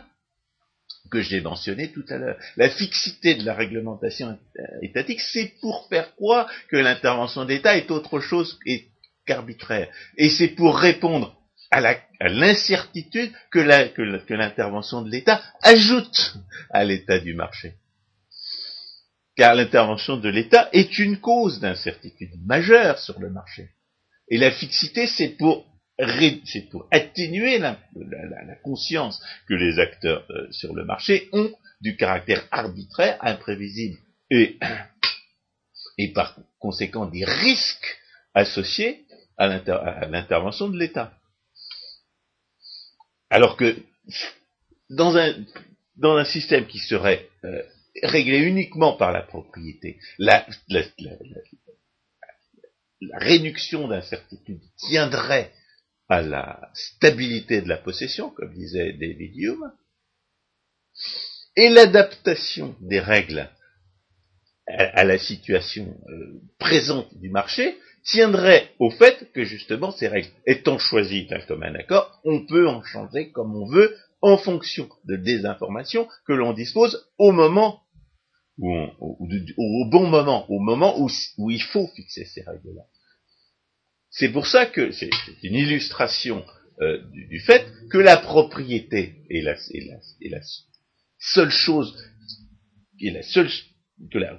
[1.12, 2.38] que j'ai mentionné tout à l'heure.
[2.56, 4.39] La fixité de la réglementation
[4.82, 8.58] étatique, c'est pour faire croire que l'intervention d'État est autre chose
[9.28, 9.89] qu'arbitraire.
[10.17, 11.38] Et c'est pour répondre
[11.69, 11.82] à
[12.21, 13.60] l'incertitude que
[14.34, 16.36] l'intervention de l'État ajoute
[16.69, 17.76] à l'état du marché.
[19.38, 23.69] Car l'intervention de l'État est une cause d'incertitude majeure sur le marché.
[24.30, 25.65] Et la fixité, c'est pour
[26.46, 27.78] c'est pour atténuer la,
[28.64, 31.52] conscience que les acteurs euh, sur le marché ont
[31.82, 33.98] du caractère arbitraire, imprévisible
[34.30, 34.58] et,
[35.98, 37.98] et par conséquent des risques
[38.34, 39.06] associés
[39.38, 39.48] à
[40.08, 41.14] l'intervention de l'État.
[43.30, 43.76] Alors que
[44.90, 45.34] dans un,
[45.96, 47.62] dans un système qui serait euh,
[48.04, 50.84] réglé uniquement par la propriété, la, la
[53.18, 55.52] réduction d'incertitude tiendrait
[56.12, 59.71] à la stabilité de la possession, comme disait David Hume,
[61.56, 63.50] et l'adaptation des règles
[64.67, 70.78] à, la situation euh, présente du marché tiendrait au fait que justement ces règles étant
[70.78, 75.45] choisies d'un commun accord, on peut en changer comme on veut en fonction de des
[75.45, 77.84] informations que l'on dispose au moment
[78.58, 82.84] où au bon moment, au moment où il faut fixer ces règles-là.
[84.12, 85.10] C'est pour ça que c'est
[85.41, 86.45] une illustration
[86.82, 89.56] euh, du, fait que la propriété est la,
[91.17, 91.97] seule chose,
[93.00, 93.50] est la seule,
[94.12, 94.38] que, la,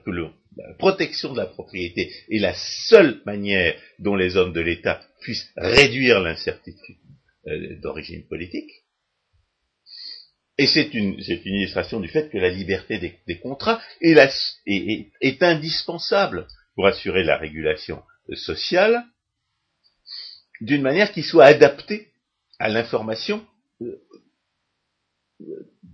[0.78, 6.20] protection de la propriété est la seule manière dont les hommes de l'État puissent réduire
[6.20, 6.96] l'incertitude
[7.46, 8.70] euh, d'origine politique.
[10.58, 17.24] Et c'est une, illustration du fait que la liberté des, contrats est indispensable pour assurer
[17.24, 18.02] la régulation
[18.34, 19.06] sociale
[20.62, 22.08] d'une manière qui soit adaptée
[22.58, 23.44] à l'information
[23.82, 24.00] euh,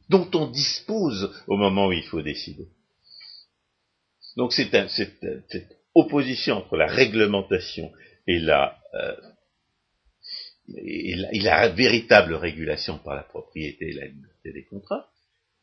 [0.09, 2.69] dont on dispose au moment où il faut décider.
[4.37, 7.91] Donc c'est cette, opposition entre la réglementation
[8.27, 9.17] et la, euh,
[10.77, 15.09] et la, véritable régulation par la propriété et la liberté des contrats,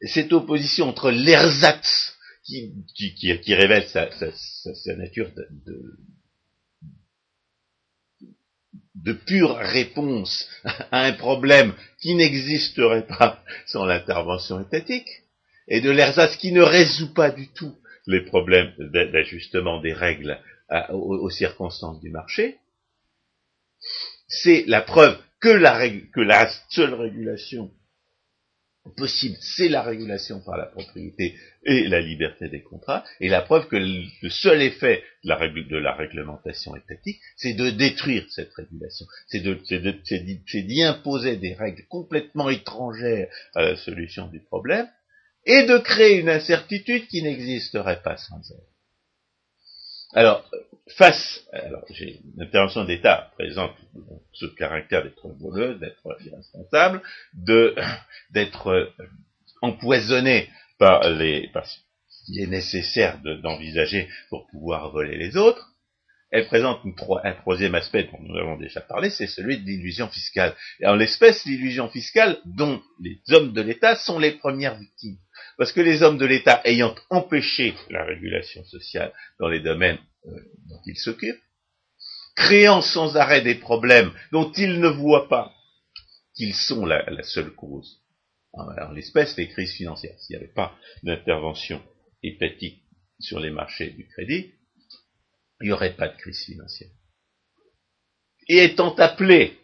[0.01, 4.09] cette opposition entre l'ersatz qui, qui, révèle sa,
[4.97, 5.97] nature de, de
[9.13, 10.47] pure réponse
[10.91, 15.09] à un problème qui n'existerait pas sans l'intervention étatique,
[15.67, 17.75] et de l'ersatz qui ne résout pas du tout
[18.07, 20.39] les problèmes d'ajustement des règles
[20.89, 22.57] aux, circonstances du marché,
[24.27, 27.71] c'est la preuve que la seule régulation
[28.91, 33.67] possible, c'est la régulation par la propriété et la liberté des contrats, et la preuve
[33.67, 40.83] que le seul effet de la, réglementation étatique, c'est de détruire cette régulation, c'est d'y
[40.83, 44.87] imposer des règles complètement étrangères à la solution du problème,
[45.45, 48.74] et de créer une incertitude qui n'existerait pas sans elle.
[50.15, 50.49] Alors,
[50.97, 53.75] face, alors j'ai une intervention d'État présente
[54.31, 57.01] ce caractère d'être voleuse, d'être irresponsable,
[57.33, 57.75] de
[58.31, 58.89] d'être euh,
[59.61, 60.49] empoisonné
[60.79, 61.79] par les par ce
[62.25, 65.73] qu'il est nécessaire d'envisager pour pouvoir voler les autres.
[66.31, 66.79] elle présente
[67.23, 70.55] un troisième aspect dont nous avons déjà parlé, c'est celui de l'illusion fiscale.
[70.79, 75.17] Et en l'espèce, l'illusion fiscale dont les hommes de l'État sont les premières victimes.
[75.57, 80.31] Parce que les hommes de l'État ayant empêché la régulation sociale dans les domaines euh,
[80.67, 81.41] dont ils s'occupent,
[82.35, 85.53] créant sans arrêt des problèmes dont ils ne voient pas
[86.35, 88.01] qu'ils sont la, seule cause.
[88.53, 90.19] En l'espèce, les crises financières.
[90.19, 91.81] S'il n'y avait pas d'intervention
[92.23, 92.83] étatique
[93.19, 94.53] sur les marchés du crédit,
[95.61, 96.89] il n'y aurait pas de crise financière.
[98.47, 99.57] Et étant appelés,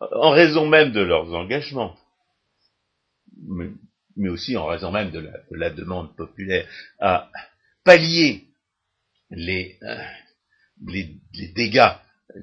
[0.00, 1.96] en raison même de leurs engagements,
[4.16, 7.30] mais, aussi en raison même de la, demande populaire, à
[7.84, 8.44] pallier
[9.30, 10.02] les, euh,
[10.86, 11.92] les, dégâts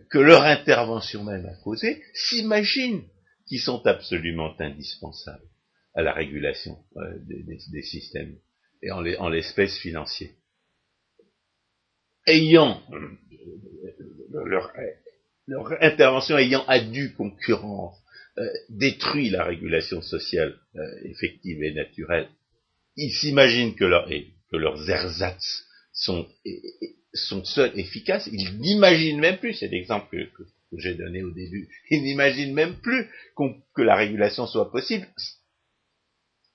[0.09, 3.03] que leur intervention même a causés, s'imaginent
[3.47, 5.47] qu'ils sont absolument indispensables
[5.93, 7.17] à la régulation euh,
[7.71, 8.37] des, systèmes
[8.81, 10.35] et en l'espèce financier
[12.27, 14.71] ayant euh, leur,
[15.81, 16.79] intervention ayant à
[17.17, 18.00] concurrence
[18.69, 22.29] détruit la régulation sociale euh, effective et naturelle,
[22.95, 23.85] ils s'imaginent que,
[24.51, 26.27] que leurs ersatz sont,
[27.13, 30.43] sont seuls efficaces, ils n'imaginent même plus, c'est l'exemple que,
[30.77, 33.09] j'ai donné au début, ils n'imaginent même plus
[33.75, 35.05] que la régulation soit possible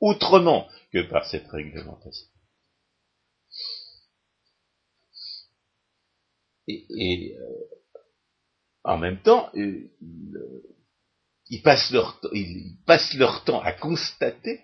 [0.01, 2.27] autrement que par cette réglementation.
[6.69, 7.65] et, euh,
[8.83, 9.89] en même temps, euh,
[11.51, 14.61] ils, passent leur, ils passent leur temps à constater,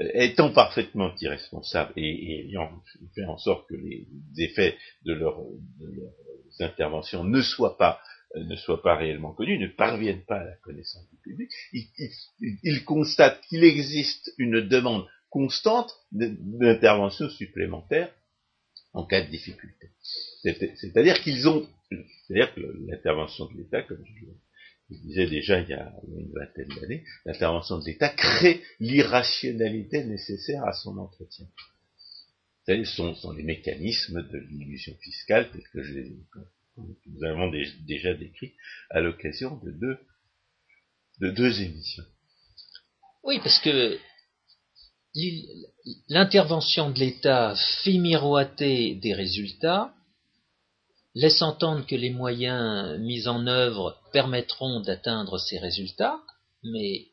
[0.00, 2.70] euh, étant parfaitement irresponsables et, ayant
[3.14, 4.06] fait en sorte que les
[4.38, 5.38] effets de, leur,
[5.80, 8.00] leurs interventions ne soient pas
[8.34, 11.86] ne soient pas réellement connus, ne parviennent pas à la connaissance du public, ils,
[12.62, 18.10] ils constatent qu'il existe une demande constante d'intervention supplémentaire
[18.92, 19.90] en cas de difficulté.
[20.42, 21.66] C'est-à-dire qu'ils ont,
[22.26, 24.26] c'est-à-dire que l'intervention de l'État, comme je
[24.92, 30.64] le disais déjà il y a une vingtaine d'années, l'intervention de l'État crée l'irrationalité nécessaire
[30.64, 31.46] à son entretien.
[32.66, 36.16] Ce sont, les mécanismes de l'illusion fiscale, tels que je les,
[36.76, 37.50] nous avons
[37.86, 38.54] déjà décrit
[38.90, 42.04] à l'occasion de deux émissions.
[43.24, 43.98] Oui, parce que
[46.08, 49.94] l'intervention de l'État fait miroiter des résultats,
[51.14, 56.18] laisse entendre que les moyens mis en œuvre permettront d'atteindre ces résultats,
[56.62, 57.06] mais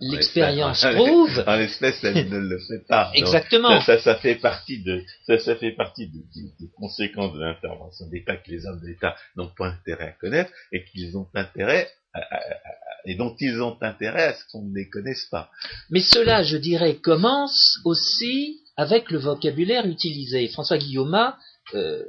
[0.00, 1.44] l'expérience prouve.
[1.46, 3.10] En l'espèce, ça ne le fait pas.
[3.14, 3.80] Exactement.
[3.80, 6.20] Ça, ça, fait partie de, ça, ça fait partie de,
[6.60, 10.84] des conséquences de l'intervention d'État que les hommes d'État n'ont pas intérêt à connaître et
[10.84, 12.20] qu'ils ont intérêt à,
[13.06, 15.50] et dont ils ont intérêt à ce qu'on ne les connaisse pas.
[15.90, 20.48] Mais cela, je dirais, commence aussi avec le vocabulaire utilisé.
[20.48, 21.34] François Guillaume,
[21.74, 22.02] euh,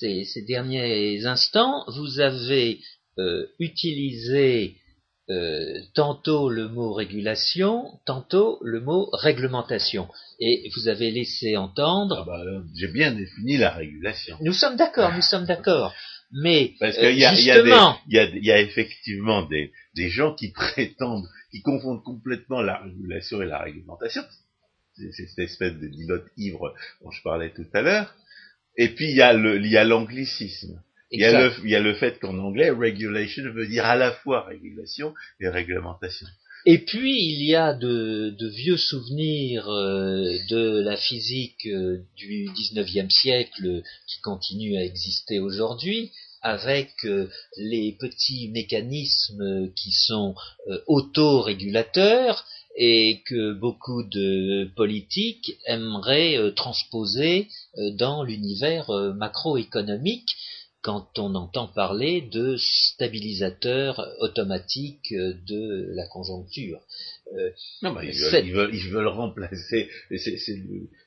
[0.00, 2.80] ces, derniers instants, vous avez
[3.18, 4.76] euh, utilisé
[5.28, 10.08] euh, tantôt le mot régulation, tantôt le mot réglementation.
[10.40, 12.18] Et vous avez laissé entendre.
[12.22, 14.36] Ah bah, j'ai bien défini la régulation.
[14.40, 15.94] Nous sommes d'accord, nous sommes d'accord.
[16.32, 19.70] Mais parce qu'il y, y, a effectivement des,
[20.08, 24.22] gens qui prétendent, qui confondent complètement la régulation et la réglementation.
[24.94, 28.14] C'est cette espèce de dilote ivre dont je parlais tout à l'heure.
[28.76, 30.82] Et puis il y a l'anglicisme.
[31.12, 33.96] Il y, a le, il y a le fait qu'en anglais, regulation veut dire à
[33.96, 36.26] la fois régulation et réglementation.
[36.66, 43.10] Et puis il y a de, vieux souvenirs euh, de la physique euh, du 19e
[43.10, 50.34] siècle qui continuent à exister aujourd'hui, avec euh, les petits mécanismes qui sont
[50.86, 57.48] autorégulateurs et que beaucoup de politiques aimeraient transposer
[57.96, 60.28] dans l'univers macroéconomique
[60.82, 66.80] quand on entend parler de stabilisateur automatique de la conjoncture.
[67.36, 67.50] Euh,
[67.82, 70.58] non, mais ils, veulent, ils, veulent, remplacer, c'est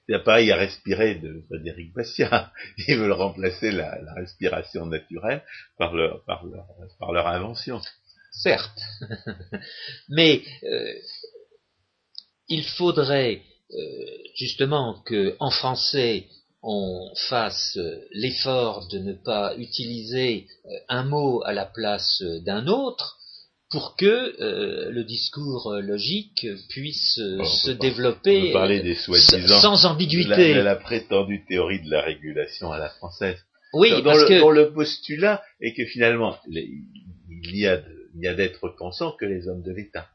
[0.08, 2.52] l'appareil à respirer de Frédéric Bastiat,
[2.88, 5.44] ils veulent remplacer la, respiration naturelle
[5.78, 6.68] par leur, par leur,
[7.00, 7.82] par leur invention.
[8.32, 8.82] Certes,
[10.10, 10.94] mais euh,
[12.54, 13.78] il faudrait euh,
[14.36, 16.26] justement que en français
[16.64, 17.78] on fasse
[18.12, 23.18] l'effort de ne pas utiliser euh, un mot à la place d'un autre
[23.70, 28.54] pour que euh, le discours logique puisse euh, se développer
[29.48, 30.54] sans ambiguïté.
[30.54, 33.40] La, la prétendue théorie de la régulation à la française.
[33.74, 34.54] Oui, dans, parce le, que...
[34.54, 40.08] le postulat est que finalement, il y a d'être pensant que les hommes de l'État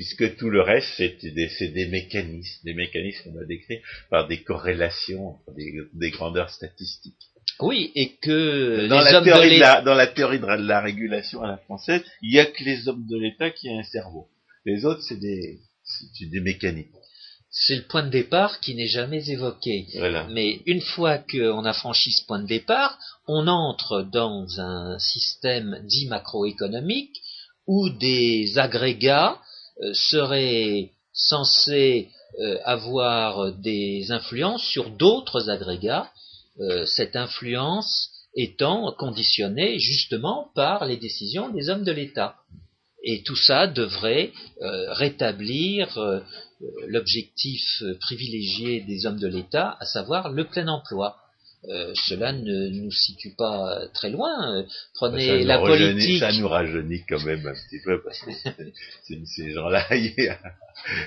[0.00, 5.36] puisque tout le reste, c'est des, mécanismes, des mécanismes qu'on a décrits par des corrélations,
[5.54, 7.20] des, des grandeurs statistiques.
[7.58, 10.80] Oui, et que dans les la, hommes théorie de la, dans la théorie de la
[10.80, 13.82] régulation à la française, il n'y a que les hommes de l'État qui ont un
[13.82, 14.28] cerveau.
[14.64, 15.58] Les autres, c'est des,
[16.18, 16.88] des mécaniques.
[17.50, 19.86] C'est le point de départ qui n'est jamais évoqué.
[19.98, 20.26] Voilà.
[20.30, 22.98] Mais une fois qu'on a franchi ce point de départ,
[23.28, 27.20] on entre dans un système dit macroéconomique
[27.66, 29.38] où des agrégats
[29.82, 32.08] euh, seraient censés
[32.38, 36.10] euh, avoir des influences sur d'autres agrégats,
[36.60, 42.36] euh, cette influence étant conditionnée justement par les décisions des hommes de l'État.
[43.02, 45.98] Et tout ça devrait rétablir
[46.86, 51.16] l'objectif privilégié des hommes de l'État, à savoir le plein emploi.
[51.68, 54.56] Euh, cela ne nous situe pas très loin.
[54.60, 54.62] Euh,
[54.94, 56.18] Prenez ça, nous la rajeunit- politique.
[56.20, 58.30] ça nous rajeunit quand même un petit peu parce que
[59.26, 60.30] ces gens-là, je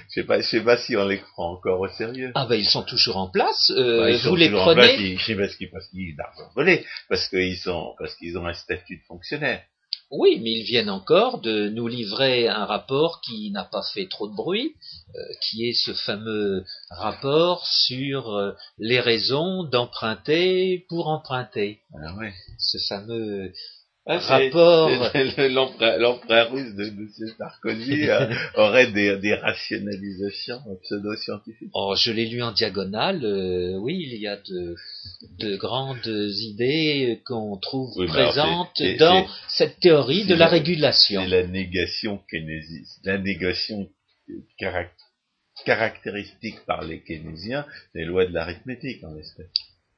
[0.09, 2.31] sais pas, je sais pas si on les prend encore au sérieux.
[2.35, 3.71] Ah ben ils sont toujours en place.
[3.75, 5.09] Euh, Bah, ils sont vous les toujours en place, prenez.
[5.13, 8.37] ils- je sais pas ce qu'ils parce qu'ils d'argent volé, parce qu'ils sont, parce qu'ils
[8.37, 9.63] ont un statut de fonctionnaire.
[10.15, 14.27] Oui, mais ils viennent encore de nous livrer un rapport qui n'a pas fait trop
[14.27, 14.75] de bruit,
[15.15, 21.79] euh, qui est ce fameux rapport sur euh, les raisons d'emprunter pour emprunter.
[21.95, 22.31] Ah ouais.
[22.59, 23.53] Ce fameux
[24.05, 24.89] Ah, rapport.
[24.89, 27.09] l'emprunt russe de M.
[27.37, 31.69] Sarkozy euh, aurait des, des rationalisations pseudo-scientifiques.
[31.73, 33.23] Oh, je l'ai lu en diagonale.
[33.23, 34.75] euh, oui, il y a de,
[35.39, 41.21] de grandes idées qu'on trouve Oui, présentes dans cette théorie de la la- régulation.
[41.23, 43.87] C'est la négation keynésiste, la négation
[44.59, 44.91] carac-
[45.65, 49.47] caractéristique par les keynésiens des lois de l'arithmétique en l'espèce.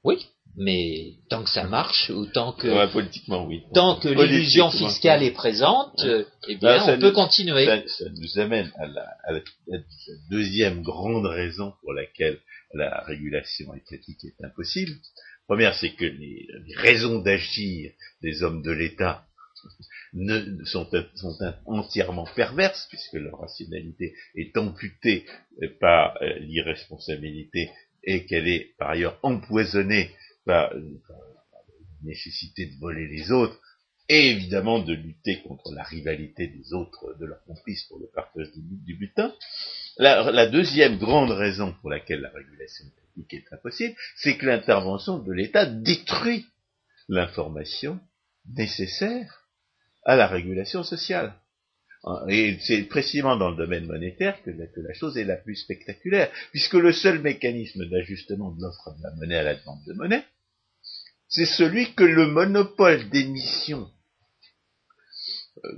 [0.04, 0.28] Oui,
[0.58, 3.62] mais tant que ça marche, ou tant que Ouais, politiquement, oui.
[3.74, 6.26] tant que l'illusion fiscale est présente, Ouais.
[6.48, 7.66] eh bien, on peut continuer.
[7.66, 9.80] Ça, ça nous amène à la, à la- à la
[10.30, 12.40] deuxième grande raison pour laquelle
[12.74, 14.92] la régulation étatique est impossible.
[15.48, 17.92] Première, c'est que les, les raisons d'agir
[18.22, 19.26] des hommes de l'État
[20.14, 25.26] ne, sont, sont entièrement perverses, puisque leur rationalité est amputée
[25.80, 27.70] par euh, l'irresponsabilité
[28.04, 30.12] et qu'elle est par ailleurs empoisonnée
[30.46, 30.72] la
[32.04, 33.60] nécessité de voler les autres
[34.08, 38.52] et évidemment de lutter contre la rivalité des autres, de leurs complices pour le partage
[38.54, 39.34] du, butin.
[39.98, 45.18] La, la deuxième grande raison pour laquelle la régulation étatique est impossible, c'est que l'intervention
[45.18, 46.46] de l'État détruit
[47.10, 48.00] l'information
[48.56, 49.50] nécessaire
[50.04, 51.34] à la régulation sociale.
[52.30, 56.76] Et c'est précisément dans le domaine monétaire que la chose est la plus spectaculaire, puisque
[56.76, 60.24] le seul mécanisme d'ajustement de l'offre de la monnaie à la demande de monnaie,
[61.36, 63.92] c'est celui que le monopole d'émission
[65.64, 65.70] euh,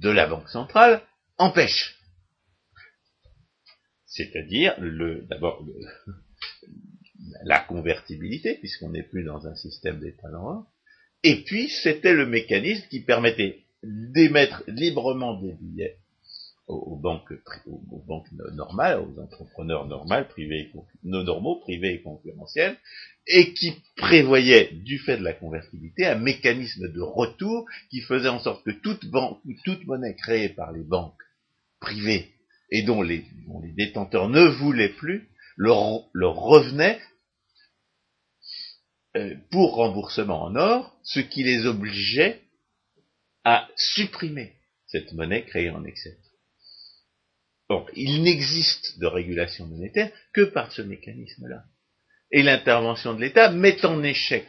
[0.00, 1.02] de la Banque centrale
[1.38, 1.98] empêche.
[4.06, 4.74] C'est-à-dire,
[5.28, 5.64] d'abord,
[7.44, 10.28] la convertibilité, puisqu'on n'est plus dans un système d'état
[11.24, 15.98] et puis c'était le mécanisme qui permettait d'émettre librement des billets
[16.68, 17.32] aux, banques,
[17.66, 22.76] aux, banques no- normales, aux entrepreneurs normaux, privés et, normaux, privés et concurrentiels,
[23.26, 28.38] et qui prévoyait, du fait de la convertibilité, un mécanisme de retour qui faisait en
[28.40, 31.20] sorte que toute banque, ou toute monnaie créée par les banques
[31.80, 32.28] privées
[32.70, 37.00] et dont les, dont les détenteurs ne voulaient plus, leur, leur revenait
[39.16, 42.42] euh, pour remboursement en or, ce qui les obligeait
[43.44, 44.52] à supprimer
[44.86, 46.18] cette monnaie créée en excès.
[47.68, 51.64] Bon, il n'existe de régulation monétaire que par ce mécanisme-là.
[52.30, 54.46] Et l'intervention de l'État met en échec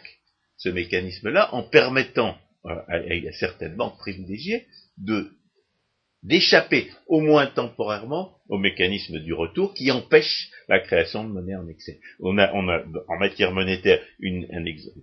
[0.57, 4.67] ce mécanisme-là en permettant euh, à, à certaines banques privilégiées
[4.97, 5.31] de
[6.21, 11.67] d'échapper, au moins temporairement, au mécanisme du retour qui empêche la création de monnaie en
[11.69, 11.99] excès.
[12.19, 14.99] On a, on a en matière monétaire une, un exemple.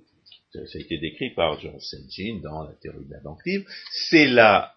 [0.53, 3.67] Ça a été décrit par George Selgin dans la théorie de la banque libre.
[3.91, 4.75] C'est la,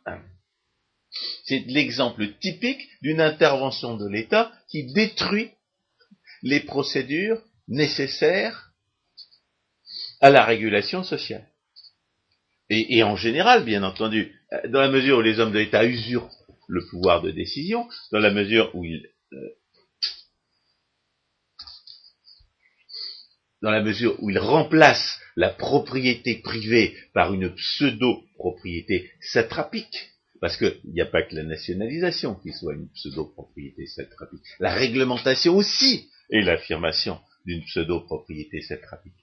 [1.45, 5.51] c'est l'exemple typique d'une intervention de l'État qui détruit
[6.41, 8.71] les procédures nécessaires
[10.21, 11.47] à la régulation sociale.
[12.71, 16.31] Et, en général, bien entendu, dans la mesure où les hommes de l'État usurpent
[16.67, 19.49] le pouvoir de décision, dans la mesure où ils, euh,
[23.63, 30.11] dans la mesure où ils remplacent la propriété privée par une pseudo-propriété satrapique,
[30.41, 35.55] parce qu'il n'y a pas que la nationalisation qui soit une pseudo-propriété satrapique, la réglementation
[35.55, 39.13] aussi est l'affirmation d'une pseudo-propriété satrapique.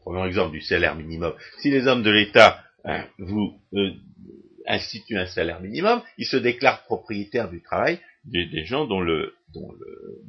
[0.00, 1.34] Prenons l'exemple du salaire minimum.
[1.58, 3.90] Si les hommes de l'État hein, vous euh,
[4.66, 9.34] instituent un salaire minimum, ils se déclarent propriétaires du travail des, des gens dont, le,
[9.52, 10.22] dont, le,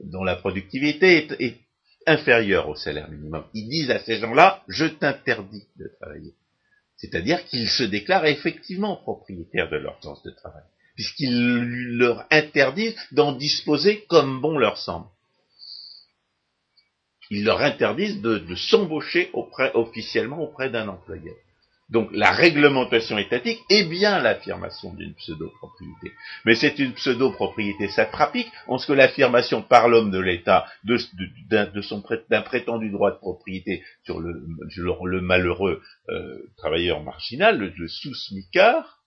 [0.00, 1.56] dont la productivité est, est
[2.06, 3.44] inférieur au salaire minimum.
[3.54, 6.34] Ils disent à ces gens-là, je t'interdis de travailler.
[6.96, 10.62] C'est-à-dire qu'ils se déclarent effectivement propriétaires de leur sens de travail,
[10.94, 15.08] puisqu'ils leur interdisent d'en disposer comme bon leur semble.
[17.30, 19.30] Ils leur interdisent de, s'embaucher
[19.74, 21.34] officiellement auprès d'un employeur.
[21.88, 26.12] Donc la réglementation étatique est bien l'affirmation d'une pseudo-propriété.
[26.44, 32.90] Mais c'est une pseudo-propriété satrapique en ce que l'affirmation par l'homme de l'État d'un prétendu
[32.90, 39.02] droit de propriété sur le, malheureux euh, travailleur marginal, le, sous-smicard,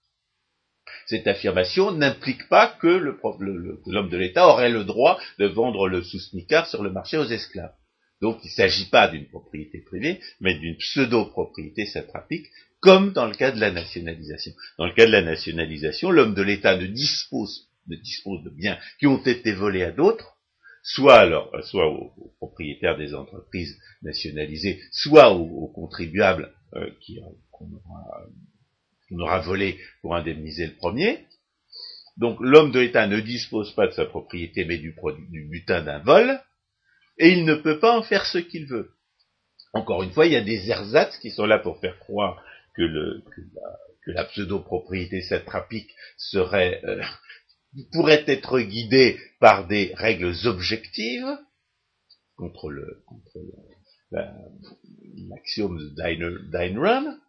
[1.06, 6.66] cette affirmation n'implique pas que l'homme de l'État aurait le droit de vendre le sous-smicard
[6.66, 7.74] sur le marché aux esclaves.
[8.20, 12.46] Donc il ne s'agit pas d'une propriété privée, mais d'une pseudo-propriété satrapique
[12.80, 14.52] comme dans le cas de la nationalisation.
[14.78, 18.78] Dans le cas de la nationalisation, l'homme de l'État ne dispose, ne dispose de biens
[18.98, 20.38] qui ont été volés à d'autres,
[20.82, 27.70] soit alors, euh, soit aux, propriétaires des entreprises nationalisées, soit aux, contribuables euh, qui qu'on
[27.72, 28.26] aura,
[29.10, 31.26] aura volé pour indemniser le premier.
[32.16, 34.94] Donc l'homme de l'État ne dispose pas de sa propriété, mais du,
[35.30, 36.40] du butin d'un vol,
[37.20, 38.90] et il ne peut pas en faire ce qu'il veut.
[39.74, 42.42] Encore une fois, il y a des ersatz qui sont là pour faire croire
[42.74, 42.82] que,
[44.06, 47.02] la, pseudo-propriété satrapique serait, euh,
[47.92, 51.38] pourrait être guidée par des règles objectives
[52.36, 53.38] contre le contre
[54.10, 57.20] l'axiome de Dine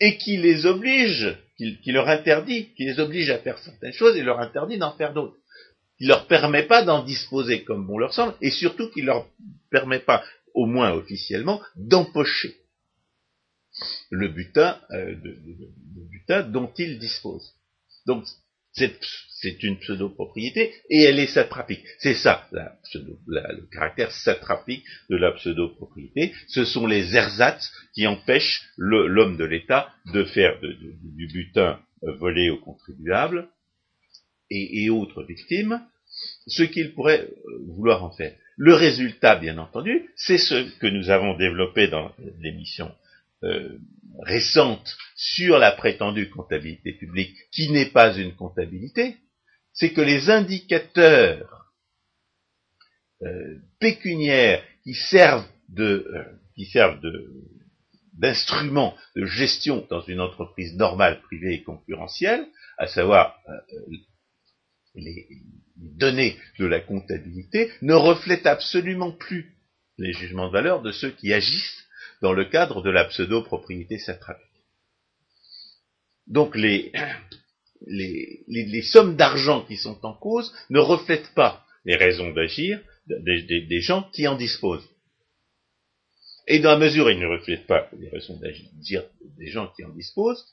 [0.00, 4.22] et qui les oblige, qui, leur interdit, qui les oblige à faire certaines choses et
[4.22, 5.36] leur interdit d'en faire d'autres.
[5.98, 9.28] Qui leur permet pas d'en disposer comme bon leur semble, et surtout qui leur
[9.70, 10.24] permet pas,
[10.54, 12.56] au moins officiellement, d'empocher
[14.10, 15.14] le butin, euh,
[16.44, 17.54] dont il dispose.
[18.06, 18.24] Donc,
[18.72, 21.84] c'est une pseudo-propriété et elle est satrapique.
[22.00, 22.76] C'est ça, la
[23.26, 26.32] le caractère satrapique de la pseudo-propriété.
[26.48, 32.50] Ce sont les ersatz qui empêchent l'homme de l'État de faire du butin euh, volé
[32.50, 33.48] aux contribuables
[34.50, 35.80] et, et autres victimes
[36.46, 38.34] ce qu'il pourrait euh, vouloir en faire.
[38.56, 42.94] Le résultat, bien entendu, c'est ce que nous avons développé dans l'émission
[43.42, 43.78] euh,
[44.22, 49.16] récente sur la prétendue comptabilité publique, qui n'est pas une comptabilité,
[49.72, 51.72] c'est que les indicateurs
[53.22, 56.24] euh, pécuniaires qui servent de euh,
[56.54, 57.28] qui servent de
[58.12, 62.46] d'instruments de gestion dans une entreprise normale, privée et concurrentielle,
[62.78, 63.36] à savoir
[64.94, 65.26] les,
[65.76, 69.54] données de la comptabilité, ne reflètent absolument plus
[69.98, 71.84] les jugements de valeur de ceux qui agissent
[72.22, 74.44] dans le cadre de la pseudo-propriété satrapique.
[76.26, 76.92] Donc les,
[77.86, 84.08] les, sommes d'argent qui sont en cause ne reflètent pas les raisons d'agir des, gens
[84.14, 84.88] qui en disposent.
[86.46, 89.04] Et dans la mesure où ils ne reflètent pas les raisons d'agir
[89.38, 90.46] des gens qui en disposent,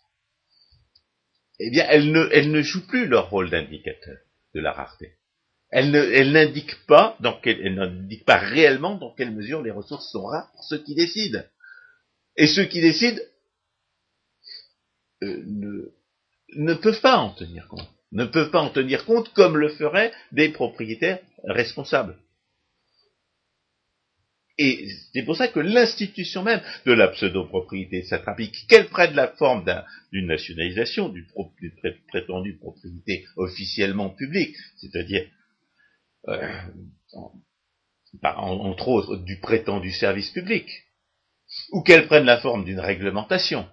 [1.60, 4.18] eh bien, elles ne, elles ne jouent plus leur rôle d'indicateur
[4.54, 5.14] de la rareté.
[5.70, 10.52] Elles n'indiquent pas, dans elles n'indiquent pas réellement dans quelle mesure les ressources sont rares
[10.52, 11.44] pour ceux qui décident.
[12.36, 13.22] Et ceux qui décident
[15.24, 15.94] euh,
[16.56, 17.90] ne peuvent pas en tenir compte.
[18.12, 22.18] Ne peuvent pas en tenir compte comme le feraient des propriétaires responsables.
[24.58, 29.66] Et c'est pour ça que l'institution même de la pseudo-propriété satrapique, qu'elle prenne la forme
[30.12, 31.28] d'une nationalisation, d'une
[32.08, 35.28] prétendue propriété officiellement publique, c'est-à-dire,
[36.28, 36.62] euh,
[38.24, 40.68] entre autres, du prétendu service public,
[41.72, 43.68] ou qu'elle prenne la forme d'une réglementation,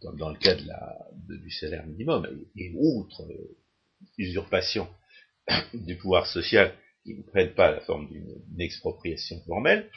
[0.00, 0.54] comme dans le cas
[1.28, 2.26] du salaire minimum
[2.56, 3.56] et, autres euh,
[4.18, 4.88] usurpations
[5.74, 6.74] du pouvoir social
[7.04, 9.90] qui ne prennent pas la forme d'une expropriation formelle,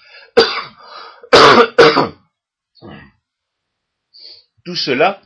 [4.65, 5.21] tout cela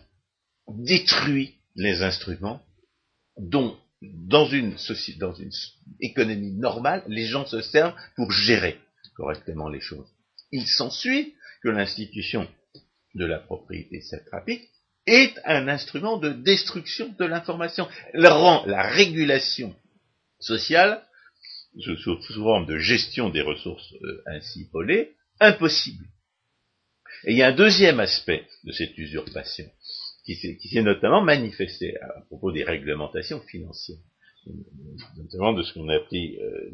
[0.67, 2.61] détruit les instruments
[3.37, 4.75] dont, dans une,
[5.19, 5.51] dans une
[6.01, 8.79] économie normale, les gens se servent pour gérer
[9.15, 10.07] correctement les choses.
[10.51, 12.47] Il s'ensuit que l'institution
[13.15, 14.69] de la propriété satrapique
[15.05, 17.87] est un instrument de destruction de l'information.
[18.13, 19.75] Elle rend la régulation
[20.39, 21.01] sociale,
[21.79, 26.05] sous, forme de gestion des ressources euh, ainsi volées, impossible.
[27.25, 29.65] Et il y a un deuxième aspect de cette usurpation,
[30.25, 33.97] qui s'est notamment manifesté à, propos des réglementations financières,
[35.17, 36.71] notamment de ce qu'on a appelé euh,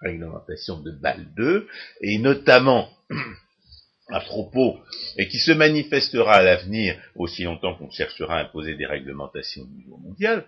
[0.00, 1.66] réglementation de Bâle 2,
[2.02, 2.90] et notamment
[4.08, 4.78] à propos,
[5.16, 9.76] et qui se manifestera à l'avenir aussi longtemps qu'on cherchera à imposer des réglementations au
[9.76, 10.46] niveau mondial,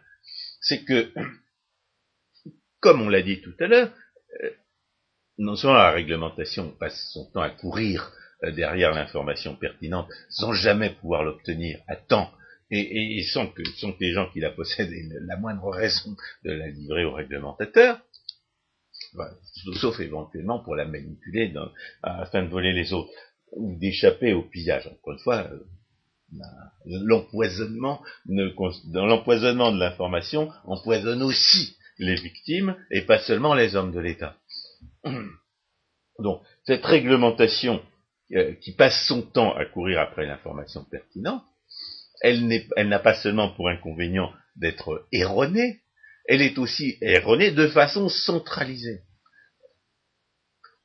[0.60, 1.12] c'est que,
[2.80, 3.92] comme on l'a dit tout à l'heure,
[4.42, 4.50] euh,
[5.38, 8.12] non seulement la réglementation passe son temps à courir
[8.44, 12.30] euh, derrière l'information pertinente sans jamais pouvoir l'obtenir à temps
[12.72, 16.52] et, sans, que, sans que les gens qui la possèdent aient la moindre raison de
[16.52, 18.00] la livrer au réglementateur,
[19.80, 21.52] sauf éventuellement pour la manipuler
[22.02, 23.10] afin de voler les autres
[23.52, 24.86] ou d'échapper au pillage.
[24.86, 25.58] Encore une fois, euh,
[26.86, 34.00] l'empoisonnement, dans l'empoisonnement de l'information, empoisonne aussi les victimes et pas seulement les hommes de
[34.00, 34.36] l'État.
[36.18, 37.82] Donc, cette réglementation
[38.32, 41.44] euh, qui passe son temps à courir après l'information pertinente,
[42.22, 45.80] elle n'a pas seulement pour inconvénient d'être erronée,
[46.26, 49.00] elle est aussi erronée de façon centralisée.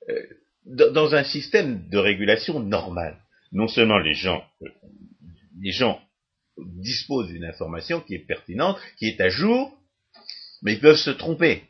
[0.09, 0.22] Euh,
[0.66, 4.03] dans un système de régulation normal, non seulement euh,
[5.59, 6.01] les gens
[6.57, 9.78] disposent d'une information qui est pertinente, qui est à jour,
[10.66, 11.63] mais ils peuvent se tromper.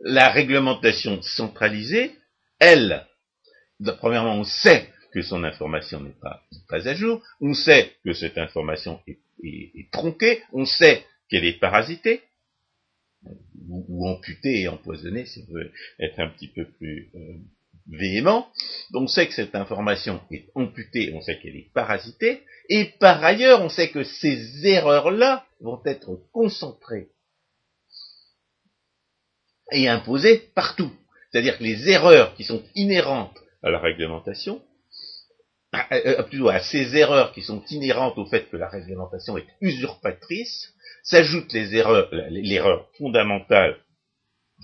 [0.00, 2.10] La réglementation centralisée,
[2.58, 3.06] elle,
[3.98, 8.36] premièrement, on sait que son information n'est pas, pas à jour, on sait que cette
[8.36, 9.00] information
[9.42, 12.22] est, tronquée, on sait qu'elle est parasitée,
[13.68, 17.38] ou, amputée et empoisonnée, si on veut être un petit peu plus euh,
[17.88, 18.48] véhément.
[18.94, 23.62] On sait que cette information est amputée, on sait qu'elle est parasitée, et par ailleurs,
[23.62, 27.08] on sait que ces erreurs-là vont être concentrées
[29.72, 30.92] et imposées partout.
[31.30, 34.62] C'est-à-dire que les erreurs qui sont inhérentes à la réglementation,
[36.28, 40.72] plutôt à ces erreurs qui sont inhérentes au fait que la réglementation est usurpatrice,
[41.02, 43.78] s'ajoutent les erreurs, l'erreur fondamentale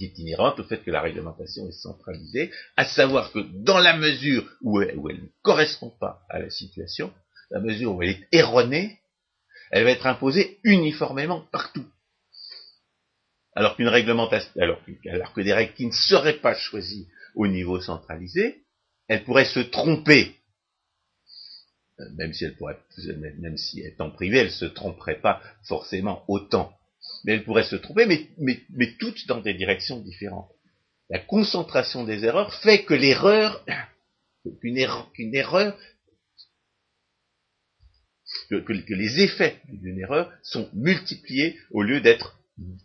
[0.01, 4.49] est inhérente au fait que la réglementation est centralisée, à savoir que dans la mesure
[4.63, 7.13] où elle, ne correspond pas à la situation,
[7.51, 9.01] la mesure où elle est erronée,
[9.71, 11.87] elle va être imposée uniformément partout.
[13.55, 14.81] Alors qu'une réglementation, alors,
[15.11, 18.65] alors que des règles qui ne seraient pas choisies au niveau centralisé,
[19.09, 20.37] elle pourrait se tromper.
[22.01, 22.79] Euh, même si elle pourrait,
[23.39, 26.73] même si étant privée, elle se tromperait pas forcément autant.
[27.25, 28.07] Mais elle pourrait se tromper,
[28.39, 30.51] mais, toutes dans des directions différentes.
[31.11, 33.65] La concentration des erreurs fait que l'erreur,
[34.61, 34.79] qu'une
[35.35, 35.79] erreur,
[38.49, 42.39] que, les effets d'une erreur sont multipliés au lieu d'être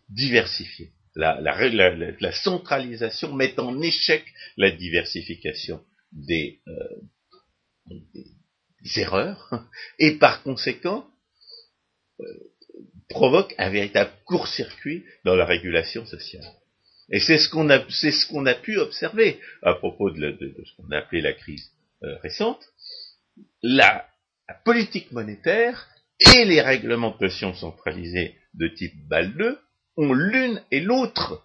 [0.10, 0.92] diversifiés.
[1.16, 4.24] La, centralisation met en échec
[4.56, 7.96] la diversification des, euh,
[8.96, 9.68] erreurs
[10.00, 11.10] et par conséquent
[12.20, 12.26] euh,
[13.10, 16.46] provoque un véritable court-circuit dans la régulation sociale.
[17.10, 20.76] Et c'est ce qu'on a, c'est ce qu'on a pu observer à propos de, ce
[20.76, 21.72] qu'on a appelé la crise
[22.04, 22.62] euh, récente.
[23.62, 24.06] La,
[24.64, 25.90] politique monétaire
[26.20, 29.60] et les réglementations centralisées de type BAL 2
[29.98, 31.44] ont l'une et l'autre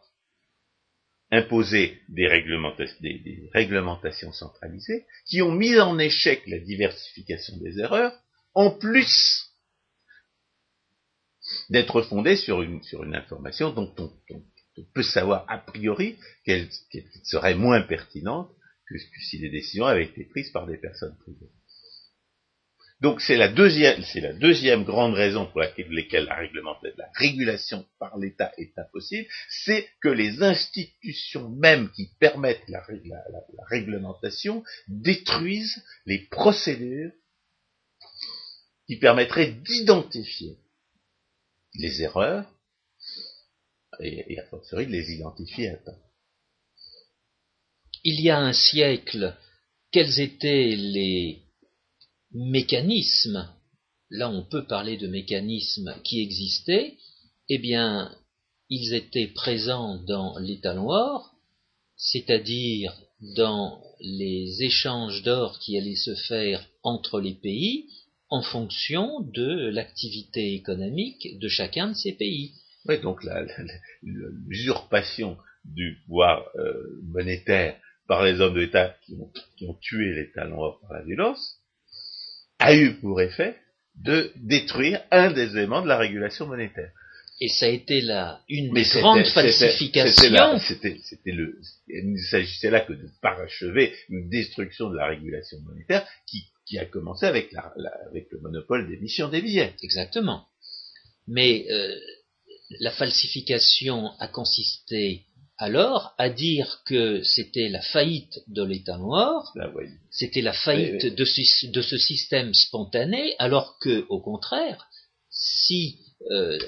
[1.32, 8.16] imposé des, réglementations centralisées qui ont mis en échec la diversification des erreurs,
[8.54, 9.51] en plus
[11.72, 12.80] d'être fondées sur une,
[13.14, 14.12] information dont on,
[14.94, 16.68] peut savoir a priori qu'elle
[17.24, 18.50] serait moins pertinente
[18.86, 21.50] que si les décisions avaient été prises par des personnes privées.
[23.00, 29.26] Donc c'est la deuxième, grande raison pour laquelle, la, la régulation par l'État est impossible,
[29.48, 32.84] c'est que les institutions mêmes qui permettent la,
[33.70, 37.12] réglementation détruisent les procédures
[38.86, 40.58] qui permettraient d'identifier
[41.74, 42.46] les erreurs
[44.00, 45.98] et, a fortiori de les identifier à temps.
[48.04, 49.36] Il y a un siècle,
[49.92, 51.42] quels étaient les
[52.32, 53.48] mécanismes,
[54.10, 56.96] là on peut parler de mécanismes qui existaient,
[57.48, 58.16] eh bien,
[58.68, 61.34] ils étaient présents dans l'état noir,
[61.96, 62.98] c'est-à-dire
[63.36, 67.88] dans les échanges d'or qui allaient se faire entre les pays
[68.32, 72.54] en fonction de l'activité économique de chacun de ces pays.
[72.88, 73.20] Oui, donc
[74.48, 76.72] l'usurpation du pouvoir euh,
[77.02, 77.76] monétaire
[78.08, 79.12] par les hommes de l'État qui,
[79.58, 81.58] qui ont, tué l'État noir par la violence,
[82.58, 83.54] a eu pour effet
[83.96, 86.90] de détruire un des éléments de la régulation monétaire.
[87.38, 90.58] Et ça a été là une des grandes falsifications.
[90.58, 96.46] C'était, il ne s'agissait là que de parachever une destruction de la régulation monétaire qui,
[96.72, 97.70] qui a commencé avec, la,
[98.08, 99.74] avec le monopole d'émission des billets.
[99.82, 100.46] Exactement.
[101.26, 101.94] Mais euh,
[102.80, 105.26] la falsification a consisté
[105.58, 109.52] alors à dire que c'était la faillite de l'État noir,
[110.10, 114.86] c'était la faillite De, ce, système spontané, alors que, au contraire,
[115.28, 115.98] si
[116.30, 116.58] euh,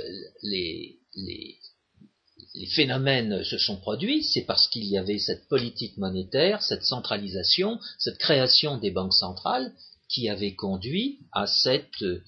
[0.42, 0.98] les,
[2.54, 7.80] les phénomènes se sont produits, c'est parce qu'il y avait cette politique monétaire, cette centralisation,
[7.98, 9.72] cette création des banques centrales
[10.08, 12.22] qui avait conduit à cette euh,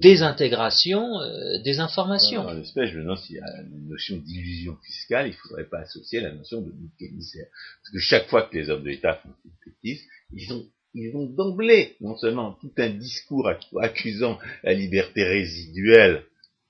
[0.00, 2.42] désintégration euh, des informations.
[2.42, 5.68] En l'espèce, je me demande s'il y a une notion d'illusion fiscale, il ne faudrait
[5.68, 7.46] pas associer la notion de bouc émissaire.
[7.82, 10.66] Parce que chaque fois que les hommes d'État font une bêtise, ils ont
[10.96, 16.24] ils ont d'emblée non seulement tout un discours accusant la liberté résiduelle,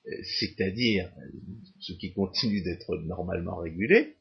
[0.07, 1.11] euh, c'est-à-dire
[1.81, 4.17] ce qui continue d'être normalement régulé,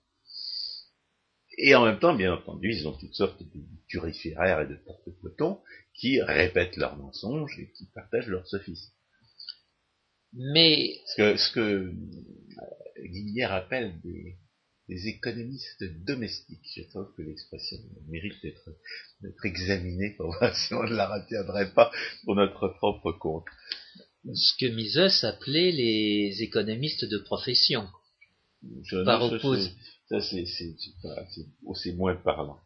[1.57, 5.59] et en même temps, bien entendu, ils ont toutes sortes de turiféraires et de porte-cotons
[5.93, 8.91] qui répètent leurs mensonges et qui partagent leurs sophismes.
[10.33, 11.93] Mais ce que, ce que euh,
[13.03, 14.37] Guillier appelle des,
[15.07, 17.77] économistes domestiques, je trouve que l'expression
[18.07, 21.91] mérite d'être examinée pour voir si on ne la retiendrait pas
[22.25, 23.45] pour notre propre compte.
[24.33, 27.87] Ce que Mises appelait les économistes de profession.
[28.83, 29.73] Je par opposition
[30.09, 32.59] ça, c'est moins parlant.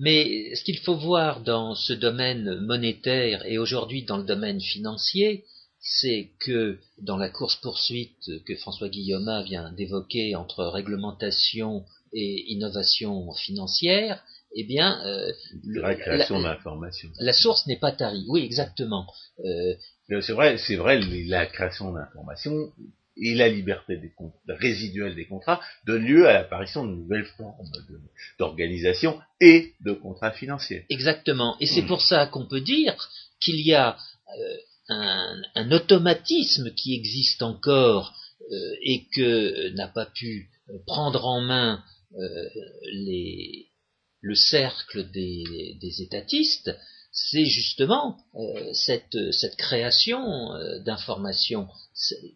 [0.00, 5.44] Mais ce qu'il faut voir dans ce domaine monétaire et aujourd'hui dans le domaine financier,
[5.78, 11.84] c'est que dans la course-poursuite que François Guillaume vient d'évoquer entre réglementation
[12.14, 14.22] et innovation financière,
[14.54, 15.32] eh bien, euh,
[15.64, 17.10] la création d'informations.
[17.20, 18.24] La source n'est pas tarie.
[18.28, 19.06] Oui, exactement.
[19.44, 19.74] Euh,
[20.22, 22.72] c'est vrai, c'est vrai, la création d'informations
[23.20, 24.12] et la liberté des
[24.48, 27.54] résiduelle des contrats donne lieu à l'apparition de nouvelles formes
[28.38, 30.86] d'organisation et de contrats financiers.
[30.88, 31.56] Exactement.
[31.60, 31.88] Et c'est hmm.
[31.88, 32.96] pour ça qu'on peut dire
[33.40, 33.96] qu'il y a
[34.38, 34.56] euh,
[35.54, 38.14] un, automatisme qui existe encore
[38.50, 40.50] euh, et que euh, n'a pas pu
[40.86, 41.82] prendre en main
[42.92, 43.68] les,
[44.20, 46.76] le cercle des, des étatistes,
[47.12, 51.68] c'est justement euh, cette, cette, création euh, d'informations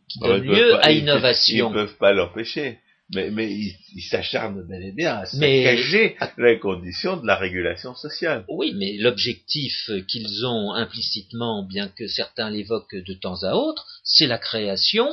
[0.09, 1.69] qui donne lieu à innovation.
[1.69, 2.81] Ils ne peuvent pas l'empêcher,
[3.15, 8.45] mais, mais ils s'acharnent bel et bien à saccager les conditions de la régulation sociale.
[8.49, 14.27] Oui, mais l'objectif qu'ils ont implicitement, bien que certains l'évoquent de temps à autre, c'est
[14.27, 15.09] la création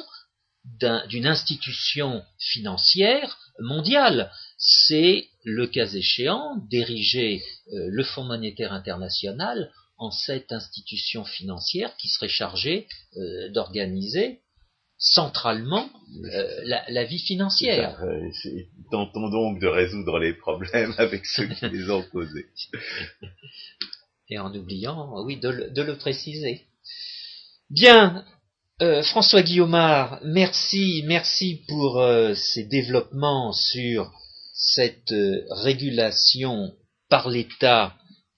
[1.09, 4.31] d'une institution financière mondiale
[4.61, 7.41] c'est le cas échéant d'ériger
[7.73, 12.87] euh, le Fonds monétaire international en cette institution financière qui serait chargée
[13.17, 14.41] euh, d'organiser
[14.99, 15.89] centralement
[16.25, 17.99] euh, la, vie financière.
[18.91, 22.45] tentons donc de résoudre les problèmes avec ceux qui les ont causés.
[24.29, 25.49] Et en oubliant, oui, de
[25.81, 26.67] le, préciser.
[27.71, 28.23] Bien,
[29.03, 32.01] François Guillaumard, merci, merci pour
[32.35, 34.11] ces développements sur
[34.61, 36.73] cette euh, régulation
[37.09, 37.95] par l'État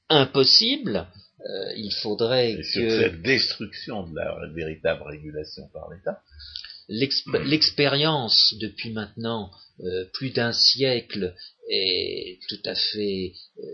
[0.10, 1.08] impossible,
[1.42, 2.64] euh, il faudrait que...
[2.64, 6.22] Sur cette destruction de la véritable régulation par l'État
[6.90, 11.34] L'expérience depuis maintenant euh, plus d'un siècle
[11.70, 13.32] est tout à fait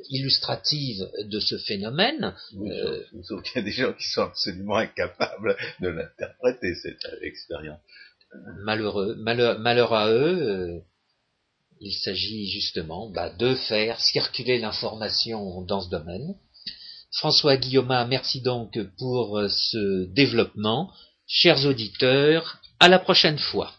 [0.10, 2.36] illustrative de ce phénomène.
[3.24, 7.80] sauf qu'il y a des gens qui sont absolument incapables de l'interpréter, cette expérience.
[8.60, 10.84] Malheureux, malheur, malheur à eux,
[11.82, 16.36] il s'agit justement bah, de faire circuler l'information dans ce domaine.
[17.12, 20.92] François Guillaume, merci donc pour euh, ce développement.
[21.28, 23.74] Chers auditeurs, à la prochaine fois.